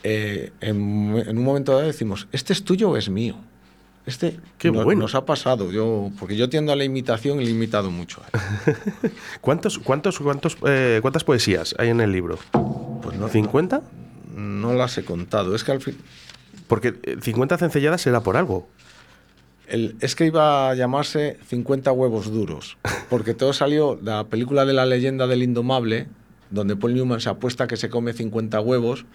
eh, 0.03 0.51
en, 0.61 1.15
en 1.27 1.37
un 1.37 1.43
momento 1.43 1.73
dado 1.73 1.85
decimos, 1.87 2.27
¿este 2.31 2.53
es 2.53 2.63
tuyo 2.63 2.89
o 2.91 2.97
es 2.97 3.09
mío? 3.09 3.35
Este 4.05 4.37
Qué 4.57 4.69
no- 4.71 4.83
bueno. 4.83 5.01
nos 5.01 5.15
ha 5.15 5.25
pasado, 5.25 5.71
yo, 5.71 6.11
porque 6.19 6.35
yo 6.35 6.49
tiendo 6.49 6.73
a 6.73 6.75
la 6.75 6.83
imitación 6.83 7.39
y 7.41 7.45
le 7.45 7.51
he 7.51 7.53
imitado 7.53 7.89
mucho. 7.89 8.21
¿Cuántos, 9.41 9.79
cuántos, 9.79 10.19
cuántos, 10.19 10.57
eh, 10.65 10.99
¿Cuántas 11.01 11.23
poesías 11.23 11.73
hay 11.77 11.89
en 11.89 12.01
el 12.01 12.11
libro? 12.11 12.37
Pues 13.01 13.17
no, 13.17 13.29
¿50? 13.29 13.81
no 14.35 14.73
las 14.73 14.97
he 14.97 15.05
contado. 15.05 15.55
Es 15.55 15.63
que 15.63 15.71
al 15.71 15.81
fin, 15.81 15.97
Porque 16.67 16.95
eh, 17.03 17.17
50 17.21 17.57
cencelladas 17.57 18.01
será 18.01 18.21
por 18.21 18.35
algo. 18.37 18.67
El- 19.67 19.95
es 20.01 20.15
que 20.15 20.25
iba 20.25 20.69
a 20.69 20.75
llamarse 20.75 21.37
50 21.47 21.91
huevos 21.93 22.29
duros, 22.31 22.77
porque 23.09 23.33
todo 23.33 23.53
salió 23.53 23.95
de 23.95 24.11
la 24.11 24.25
película 24.25 24.65
de 24.65 24.73
la 24.73 24.85
leyenda 24.85 25.27
del 25.27 25.43
indomable, 25.43 26.07
donde 26.49 26.75
Paul 26.75 26.93
Newman 26.93 27.21
se 27.21 27.29
apuesta 27.29 27.67
que 27.67 27.77
se 27.77 27.89
come 27.89 28.11
50 28.13 28.59
huevos, 28.59 29.05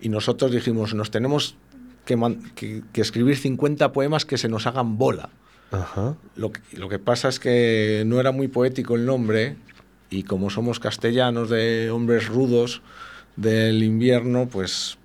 y 0.00 0.08
nosotros 0.08 0.50
dijimos, 0.52 0.94
nos 0.94 1.10
tenemos 1.10 1.56
que, 2.04 2.16
que- 2.54 2.82
que 2.92 3.00
escribir 3.00 3.36
50 3.36 3.92
poemas 3.92 4.24
que 4.24 4.38
se 4.38 4.48
nos 4.48 4.66
hagan 4.66 4.98
bola. 4.98 5.30
Ajá. 5.70 6.16
Lo 6.36 6.52
que, 6.52 6.60
lo 6.76 6.88
que 6.88 6.98
pasa 6.98 7.28
es 7.28 7.38
que 7.40 8.02
no 8.06 8.20
era 8.20 8.32
muy 8.32 8.48
poético 8.48 8.96
el 8.96 9.04
nombre 9.06 9.56
y 10.10 10.22
como 10.22 10.50
somos 10.50 10.80
castellanos 10.80 11.50
de 11.50 11.90
hombres 11.90 12.26
rudos 12.28 12.80
del 13.36 13.82
invierno, 13.82 14.48
pues 14.48 14.97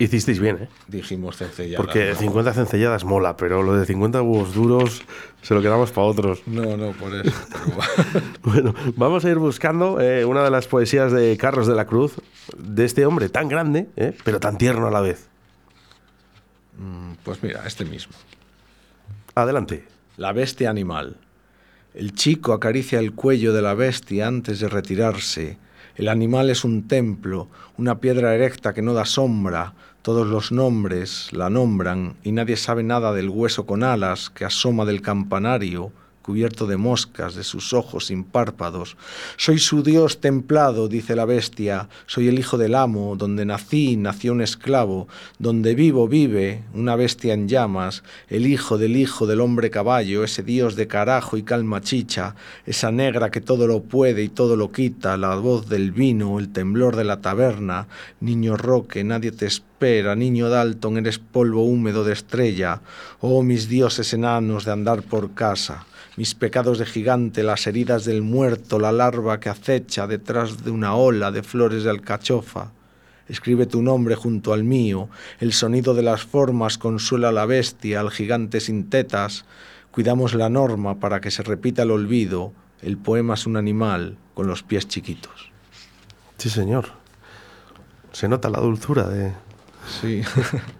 Hicisteis 0.00 0.38
bien, 0.38 0.58
¿eh? 0.62 0.68
dijimos 0.86 1.36
cencelladas. 1.36 1.84
Porque 1.84 2.10
¿no? 2.10 2.14
50 2.14 2.52
cencelladas 2.52 3.04
mola, 3.04 3.36
pero 3.36 3.64
lo 3.64 3.74
de 3.74 3.84
50 3.84 4.22
huevos 4.22 4.54
duros 4.54 5.02
se 5.42 5.54
lo 5.54 5.60
quedamos 5.60 5.90
para 5.90 6.06
otros. 6.06 6.42
No, 6.46 6.76
no, 6.76 6.92
por 6.92 7.14
eso. 7.14 7.32
Bueno, 8.42 8.74
vamos 8.94 9.24
a 9.24 9.30
ir 9.30 9.38
buscando 9.38 10.00
eh, 10.00 10.24
una 10.24 10.44
de 10.44 10.50
las 10.50 10.68
poesías 10.68 11.12
de 11.12 11.36
Carlos 11.36 11.66
de 11.66 11.74
la 11.74 11.86
Cruz, 11.86 12.14
de 12.56 12.84
este 12.84 13.04
hombre 13.06 13.28
tan 13.28 13.48
grande, 13.48 13.88
eh, 13.96 14.16
pero 14.24 14.38
tan 14.38 14.56
tierno 14.56 14.86
a 14.86 14.90
la 14.90 15.00
vez. 15.00 15.28
Mm, 16.78 17.14
pues 17.24 17.42
mira, 17.42 17.66
este 17.66 17.84
mismo. 17.84 18.14
Adelante. 19.34 19.84
La 20.16 20.32
bestia 20.32 20.70
animal. 20.70 21.16
El 21.92 22.14
chico 22.14 22.52
acaricia 22.52 23.00
el 23.00 23.14
cuello 23.14 23.52
de 23.52 23.62
la 23.62 23.74
bestia 23.74 24.28
antes 24.28 24.60
de 24.60 24.68
retirarse. 24.68 25.58
El 25.96 26.08
animal 26.08 26.50
es 26.50 26.64
un 26.64 26.86
templo, 26.86 27.48
una 27.76 27.98
piedra 27.98 28.34
erecta 28.34 28.74
que 28.74 28.82
no 28.82 28.94
da 28.94 29.04
sombra. 29.04 29.74
Todos 30.02 30.26
los 30.26 30.52
nombres 30.52 31.32
la 31.32 31.50
nombran 31.50 32.16
y 32.22 32.32
nadie 32.32 32.56
sabe 32.56 32.82
nada 32.82 33.12
del 33.12 33.28
hueso 33.28 33.66
con 33.66 33.82
alas 33.82 34.30
que 34.30 34.44
asoma 34.44 34.84
del 34.84 35.02
campanario, 35.02 35.92
cubierto 36.28 36.66
de 36.66 36.76
moscas 36.76 37.34
de 37.36 37.42
sus 37.42 37.72
ojos 37.72 38.08
sin 38.08 38.22
párpados. 38.22 38.98
Soy 39.38 39.58
su 39.58 39.82
Dios 39.82 40.20
templado, 40.20 40.86
dice 40.86 41.16
la 41.16 41.24
bestia, 41.24 41.88
soy 42.04 42.28
el 42.28 42.38
hijo 42.38 42.58
del 42.58 42.74
amo, 42.74 43.16
donde 43.16 43.46
nací, 43.46 43.96
nació 43.96 44.32
un 44.32 44.42
esclavo, 44.42 45.08
donde 45.38 45.74
vivo, 45.74 46.06
vive 46.06 46.64
una 46.74 46.96
bestia 46.96 47.32
en 47.32 47.48
llamas, 47.48 48.02
el 48.28 48.46
hijo 48.46 48.76
del 48.76 48.98
hijo 48.98 49.26
del 49.26 49.40
hombre 49.40 49.70
caballo, 49.70 50.22
ese 50.22 50.42
Dios 50.42 50.76
de 50.76 50.86
carajo 50.86 51.38
y 51.38 51.44
calma 51.44 51.80
chicha, 51.80 52.34
esa 52.66 52.92
negra 52.92 53.30
que 53.30 53.40
todo 53.40 53.66
lo 53.66 53.84
puede 53.84 54.22
y 54.22 54.28
todo 54.28 54.54
lo 54.54 54.70
quita, 54.70 55.16
la 55.16 55.34
voz 55.36 55.70
del 55.70 55.92
vino, 55.92 56.38
el 56.38 56.52
temblor 56.52 56.94
de 56.94 57.04
la 57.04 57.22
taberna, 57.22 57.88
niño 58.20 58.58
roque, 58.58 59.02
nadie 59.02 59.32
te 59.32 59.46
espera, 59.46 60.14
niño 60.14 60.50
Dalton, 60.50 60.98
eres 60.98 61.18
polvo 61.18 61.62
húmedo 61.62 62.04
de 62.04 62.12
estrella, 62.12 62.82
oh 63.20 63.42
mis 63.42 63.70
dioses 63.70 64.12
enanos 64.12 64.66
de 64.66 64.72
andar 64.72 65.02
por 65.02 65.32
casa 65.32 65.86
mis 66.18 66.34
pecados 66.34 66.80
de 66.80 66.84
gigante, 66.84 67.44
las 67.44 67.68
heridas 67.68 68.04
del 68.04 68.22
muerto, 68.22 68.80
la 68.80 68.90
larva 68.90 69.38
que 69.38 69.50
acecha 69.50 70.08
detrás 70.08 70.64
de 70.64 70.72
una 70.72 70.96
ola 70.96 71.30
de 71.30 71.44
flores 71.44 71.84
de 71.84 71.90
alcachofa. 71.90 72.72
Escribe 73.28 73.66
tu 73.66 73.82
nombre 73.82 74.16
junto 74.16 74.52
al 74.52 74.64
mío, 74.64 75.08
el 75.38 75.52
sonido 75.52 75.94
de 75.94 76.02
las 76.02 76.24
formas 76.24 76.76
consuela 76.76 77.28
a 77.28 77.32
la 77.32 77.46
bestia, 77.46 78.00
al 78.00 78.10
gigante 78.10 78.58
sin 78.58 78.90
tetas. 78.90 79.44
Cuidamos 79.92 80.34
la 80.34 80.48
norma 80.48 80.98
para 80.98 81.20
que 81.20 81.30
se 81.30 81.44
repita 81.44 81.84
el 81.84 81.92
olvido, 81.92 82.52
el 82.82 82.98
poema 82.98 83.34
es 83.34 83.46
un 83.46 83.56
animal 83.56 84.16
con 84.34 84.48
los 84.48 84.64
pies 84.64 84.88
chiquitos. 84.88 85.52
Sí, 86.36 86.50
señor. 86.50 86.86
Se 88.10 88.26
nota 88.26 88.50
la 88.50 88.58
dulzura 88.58 89.06
de, 89.06 89.34
Sí. 90.00 90.22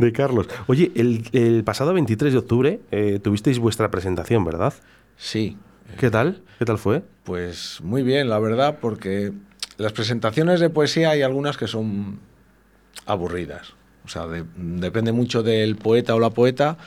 de 0.00 0.12
Carlos. 0.12 0.48
Oye, 0.66 0.90
el, 0.96 1.24
el 1.32 1.62
pasado 1.64 1.92
23 1.94 2.32
de 2.32 2.38
octubre 2.38 2.80
eh, 2.90 3.18
tuvisteis 3.22 3.58
vuestra 3.58 3.90
presentación, 3.90 4.44
¿verdad? 4.44 4.74
sí, 5.16 5.56
¿Qué 5.98 6.08
tal? 6.10 6.40
¿Qué 6.58 6.64
tal 6.64 6.78
fue? 6.78 7.02
Pues 7.24 7.80
muy 7.82 8.02
bien, 8.04 8.28
la 8.28 8.38
verdad, 8.38 8.78
porque 8.80 9.32
las 9.76 9.92
presentaciones 9.92 10.60
de 10.60 10.70
poesía 10.70 11.10
hay 11.10 11.22
algunas 11.22 11.56
que 11.56 11.66
son 11.66 12.20
aburridas. 13.06 13.74
O 14.04 14.08
sea, 14.08 14.26
de- 14.26 14.44
depende 14.56 15.12
mucho 15.12 15.42
del 15.42 15.76
poeta 15.76 16.14
o 16.14 16.20
la 16.20 16.30
poeta 16.30 16.78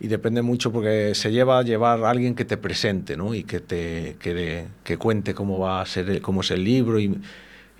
y 0.00 0.08
depende 0.08 0.42
mucho 0.42 0.72
porque 0.72 1.14
se 1.14 1.30
lleva 1.32 1.58
a 1.58 1.62
llevar 1.62 2.02
a 2.04 2.10
alguien 2.10 2.34
que 2.34 2.44
te 2.44 2.56
presente, 2.56 3.16
¿no? 3.16 3.34
Y 3.34 3.44
que 3.44 3.60
te 3.60 4.16
que, 4.20 4.32
de- 4.34 4.66
que 4.84 4.96
cuente 4.96 5.34
cómo 5.34 5.58
va 5.58 5.80
a 5.80 5.86
ser, 5.86 6.20
cómo 6.22 6.40
es 6.42 6.50
el 6.50 6.64
libro 6.64 6.98
y, 7.00 7.18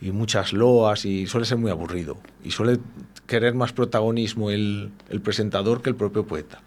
y 0.01 0.11
muchas 0.13 0.53
loas 0.53 1.05
y 1.05 1.27
suele 1.27 1.47
ser 1.47 1.59
muy 1.59 1.71
aburrido 1.71 2.19
y 2.45 2.51
suele 2.51 2.79
querer 3.33 3.55
más 3.55 3.73
protagonismo 3.73 4.51
el, 4.51 4.91
el 5.09 5.23
presentador 5.23 5.81
que 5.81 5.89
el 5.89 5.97
propio 5.97 6.27
poeta. 6.27 6.61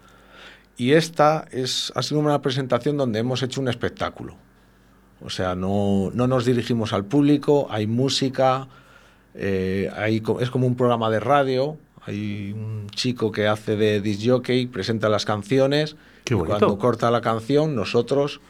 Y 0.76 0.94
esta 0.94 1.46
es, 1.52 1.92
ha 1.94 2.02
sido 2.02 2.18
una 2.18 2.42
presentación 2.42 2.96
donde 2.96 3.20
hemos 3.20 3.40
hecho 3.44 3.60
un 3.60 3.68
espectáculo. 3.68 4.34
O 5.24 5.30
sea, 5.30 5.54
no, 5.54 6.10
no 6.12 6.26
nos 6.26 6.44
dirigimos 6.44 6.92
al 6.92 7.04
público, 7.04 7.68
hay 7.70 7.86
música, 7.86 8.66
eh, 9.34 9.88
hay 9.94 10.20
es 10.40 10.50
como 10.50 10.66
un 10.66 10.74
programa 10.74 11.08
de 11.08 11.20
radio, 11.20 11.78
hay 12.04 12.52
un 12.52 12.88
chico 12.90 13.30
que 13.30 13.46
hace 13.46 13.76
de 13.76 14.00
disc 14.00 14.28
jockey, 14.28 14.66
presenta 14.66 15.08
las 15.08 15.24
canciones, 15.24 15.94
Qué 16.24 16.34
y 16.34 16.38
cuando 16.38 16.78
corta 16.78 17.12
la 17.12 17.20
canción 17.20 17.76
nosotros 17.76 18.40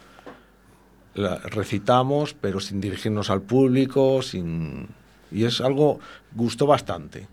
la 1.13 1.37
recitamos, 1.37 2.33
pero 2.33 2.61
sin 2.61 2.81
dirigirnos 2.81 3.29
al 3.29 3.43
público, 3.43 4.23
sin... 4.23 4.89
y 5.31 5.45
es 5.45 5.61
algo, 5.61 6.01
gustó 6.35 6.67
bastante. 6.67 7.29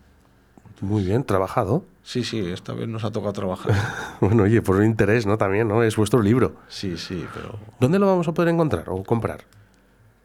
Muy 0.81 1.03
bien, 1.03 1.23
trabajado. 1.23 1.85
Sí, 2.03 2.23
sí, 2.23 2.39
esta 2.39 2.73
vez 2.73 2.87
nos 2.87 3.03
ha 3.05 3.11
tocado 3.11 3.33
trabajar. 3.33 3.73
Bueno, 4.19 4.43
oye, 4.43 4.61
por 4.61 4.77
un 4.77 4.85
interés, 4.85 5.25
¿no? 5.25 5.37
También, 5.37 5.67
¿no? 5.67 5.83
Es 5.83 5.95
vuestro 5.95 6.21
libro. 6.21 6.55
Sí, 6.67 6.97
sí, 6.97 7.25
pero 7.33 7.57
¿Dónde 7.79 7.99
lo 7.99 8.07
vamos 8.07 8.27
a 8.27 8.33
poder 8.33 8.53
encontrar 8.53 8.89
o 8.89 9.03
comprar? 9.03 9.41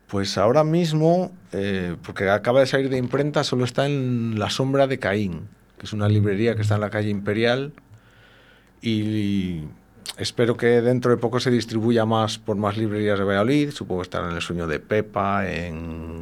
Pues 0.08 0.38
ahora 0.38 0.64
mismo, 0.64 1.30
eh, 1.52 1.96
porque 2.04 2.30
acaba 2.30 2.61
de 2.61 2.66
salir 2.66 2.88
de 2.88 2.96
imprenta, 2.96 3.44
solo 3.44 3.64
está 3.64 3.87
en 3.87 4.38
La 4.38 4.50
Sombra 4.50 4.87
de 4.87 4.98
Caín, 4.98 5.48
que 5.78 5.87
es 5.87 5.92
una 5.92 6.08
librería 6.08 6.54
que 6.54 6.62
está 6.62 6.76
en 6.76 6.80
la 6.80 6.90
calle 6.90 7.11
Imperial. 7.11 7.72
Y 8.80 9.64
espero 10.16 10.56
que 10.56 10.80
dentro 10.80 11.11
de 11.11 11.18
poco 11.18 11.40
se 11.40 11.50
distribuya 11.50 12.06
más 12.06 12.38
por 12.38 12.56
más 12.56 12.76
librerías 12.76 13.18
de 13.18 13.24
Valladolid. 13.24 13.70
Supongo 13.70 14.00
que 14.00 14.06
estará 14.06 14.30
en 14.30 14.37
El 14.37 14.42
Sueño 14.42 14.66
de 14.66 14.80
Pepa, 14.80 15.48
en, 15.48 16.17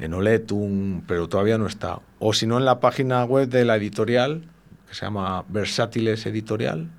en 0.00 0.14
Oletum, 0.14 1.02
pero 1.06 1.28
todavía 1.28 1.58
no 1.58 1.66
está. 1.66 2.00
O 2.18 2.32
si 2.32 2.46
no, 2.46 2.58
en 2.58 2.64
la 2.64 2.80
página 2.80 3.24
web 3.24 3.48
de 3.48 3.64
la 3.64 3.76
editorial, 3.76 4.44
que 4.88 4.94
se 4.94 5.02
llama 5.04 5.44
Versátiles 5.48 6.26
Editorial. 6.26 6.90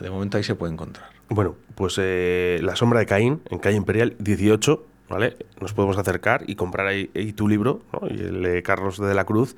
De 0.00 0.10
momento 0.10 0.38
ahí 0.38 0.44
se 0.44 0.54
puede 0.54 0.72
encontrar. 0.72 1.08
Bueno, 1.28 1.56
pues 1.74 1.96
eh, 1.98 2.60
La 2.62 2.76
Sombra 2.76 3.00
de 3.00 3.06
Caín, 3.06 3.42
en 3.50 3.58
calle 3.58 3.76
Imperial 3.76 4.16
18, 4.18 4.86
¿vale? 5.08 5.36
Nos 5.60 5.72
podemos 5.72 5.98
acercar 5.98 6.44
y 6.46 6.54
comprar 6.54 6.86
ahí, 6.86 7.10
ahí 7.14 7.32
tu 7.32 7.48
libro, 7.48 7.82
¿no? 7.92 8.08
Y 8.08 8.20
el 8.20 8.42
de 8.42 8.62
Carlos 8.62 8.98
de 8.98 9.14
la 9.14 9.24
Cruz, 9.24 9.56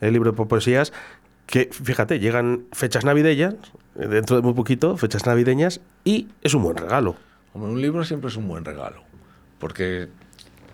el 0.00 0.12
libro 0.12 0.32
de 0.32 0.44
poesías, 0.46 0.92
que, 1.46 1.68
fíjate, 1.70 2.20
llegan 2.20 2.66
fechas 2.72 3.04
navideñas, 3.04 3.54
eh, 3.96 4.06
dentro 4.06 4.36
de 4.36 4.42
muy 4.42 4.54
poquito, 4.54 4.96
fechas 4.96 5.26
navideñas, 5.26 5.80
y 6.04 6.28
es 6.42 6.54
un 6.54 6.62
buen 6.62 6.76
regalo. 6.76 7.16
Hombre, 7.54 7.70
un 7.70 7.80
libro 7.80 8.04
siempre 8.04 8.28
es 8.28 8.36
un 8.36 8.46
buen 8.48 8.64
regalo, 8.64 9.02
porque, 9.58 10.08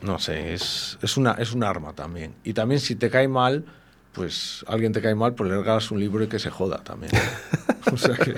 no 0.04 0.18
sé, 0.18 0.54
es, 0.54 0.98
es, 1.02 1.16
una, 1.16 1.32
es 1.32 1.52
un 1.52 1.64
arma 1.64 1.94
también. 1.94 2.34
Y 2.44 2.52
también 2.52 2.80
si 2.80 2.94
te 2.94 3.10
cae 3.10 3.26
mal, 3.26 3.64
pues 4.12 4.64
alguien 4.68 4.92
te 4.92 5.00
cae 5.00 5.14
mal, 5.14 5.34
pues 5.34 5.50
le 5.50 5.56
regalas 5.56 5.90
un 5.90 5.98
libro 5.98 6.22
y 6.22 6.28
que 6.28 6.38
se 6.38 6.50
joda 6.50 6.78
también. 6.84 7.12
o 7.92 7.96
sea 7.96 8.14
que, 8.16 8.34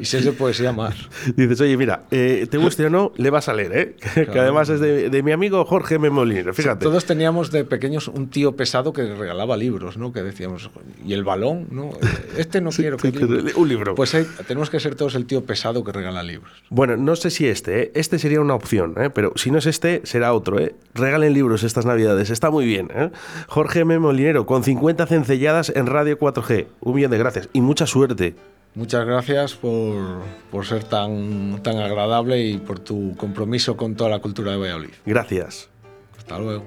y 0.00 0.04
si 0.04 0.16
es 0.18 0.24
de 0.24 0.32
poesía 0.32 0.72
más. 0.72 0.94
Dices, 1.36 1.60
oye, 1.60 1.76
mira, 1.76 2.04
eh, 2.10 2.46
te 2.50 2.58
guste 2.58 2.86
o 2.86 2.90
no, 2.90 3.12
le 3.16 3.30
vas 3.30 3.48
a 3.48 3.54
leer, 3.54 3.76
¿eh? 3.76 4.26
que 4.32 4.38
además 4.38 4.68
es 4.68 4.80
de, 4.80 5.10
de 5.10 5.22
mi 5.22 5.32
amigo 5.32 5.64
Jorge 5.64 5.96
M. 5.96 6.10
Molinero, 6.10 6.52
fíjate. 6.54 6.84
Todos 6.84 7.04
teníamos 7.04 7.50
de 7.50 7.64
pequeños 7.64 8.08
un 8.08 8.28
tío 8.30 8.56
pesado 8.56 8.92
que 8.92 9.02
regalaba 9.14 9.56
libros, 9.56 9.96
¿no? 9.96 10.12
Que 10.12 10.22
decíamos, 10.22 10.70
y 11.04 11.12
el 11.12 11.24
balón, 11.24 11.68
¿no? 11.70 11.90
Este 12.36 12.60
no 12.60 12.70
quiero 12.70 12.96
que... 12.96 13.08
un 13.56 13.68
libro. 13.68 13.94
Pues 13.94 14.14
hay- 14.14 14.26
tenemos 14.46 14.70
que 14.70 14.80
ser 14.80 14.94
todos 14.94 15.14
el 15.14 15.26
tío 15.26 15.44
pesado 15.44 15.84
que 15.84 15.92
regala 15.92 16.22
libros. 16.22 16.50
Bueno, 16.70 16.96
no 16.96 17.16
sé 17.16 17.30
si 17.30 17.46
este, 17.46 17.82
¿eh? 17.82 17.92
este 17.94 18.18
sería 18.18 18.40
una 18.40 18.54
opción, 18.54 18.94
¿eh? 18.98 19.10
pero 19.10 19.32
si 19.36 19.50
no 19.50 19.58
es 19.58 19.66
este, 19.66 20.00
será 20.04 20.32
otro. 20.32 20.58
¿eh? 20.58 20.74
Regalen 20.94 21.32
libros 21.34 21.62
estas 21.62 21.86
navidades, 21.86 22.30
está 22.30 22.50
muy 22.50 22.64
bien. 22.66 22.88
¿eh? 22.94 23.10
Jorge 23.48 23.80
M. 23.80 23.98
Molinero, 23.98 24.46
con 24.46 24.64
50 24.64 25.06
cencelladas 25.06 25.72
en 25.74 25.86
Radio 25.86 26.18
4G. 26.18 26.66
Un 26.80 26.94
millón 26.94 27.10
de 27.10 27.18
gracias 27.18 27.48
y 27.52 27.60
mucha 27.60 27.86
suerte. 27.86 28.34
Muchas 28.74 29.04
gracias 29.04 29.54
por, 29.54 30.22
por 30.50 30.64
ser 30.64 30.84
tan, 30.84 31.60
tan 31.62 31.78
agradable 31.78 32.40
y 32.40 32.58
por 32.58 32.78
tu 32.78 33.16
compromiso 33.16 33.76
con 33.76 33.96
toda 33.96 34.10
la 34.10 34.20
cultura 34.20 34.52
de 34.52 34.58
Valladolid. 34.58 34.90
Gracias. 35.04 35.68
Hasta 36.16 36.38
luego. 36.38 36.64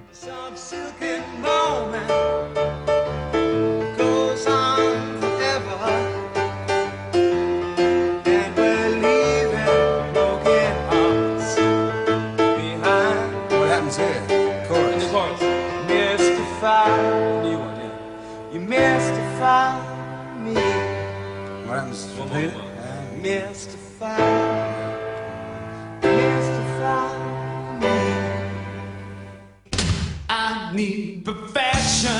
Need 30.73 31.23
perfection, 31.23 32.19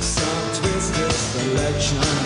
some 0.00 0.54
twisted 0.54 1.12
selection 1.12 2.25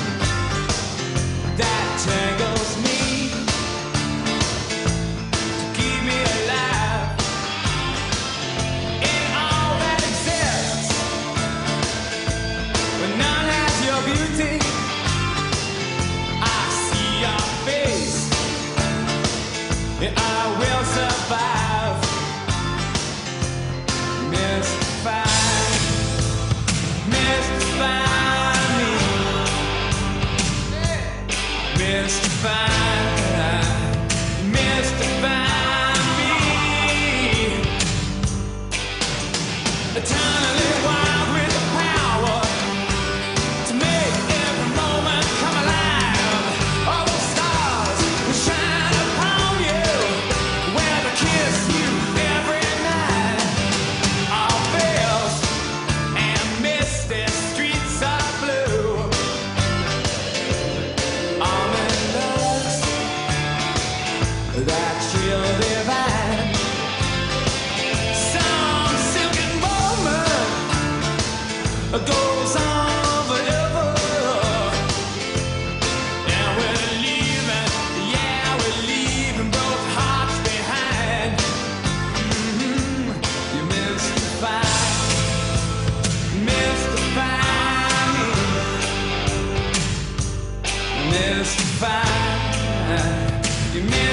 you 93.74 94.10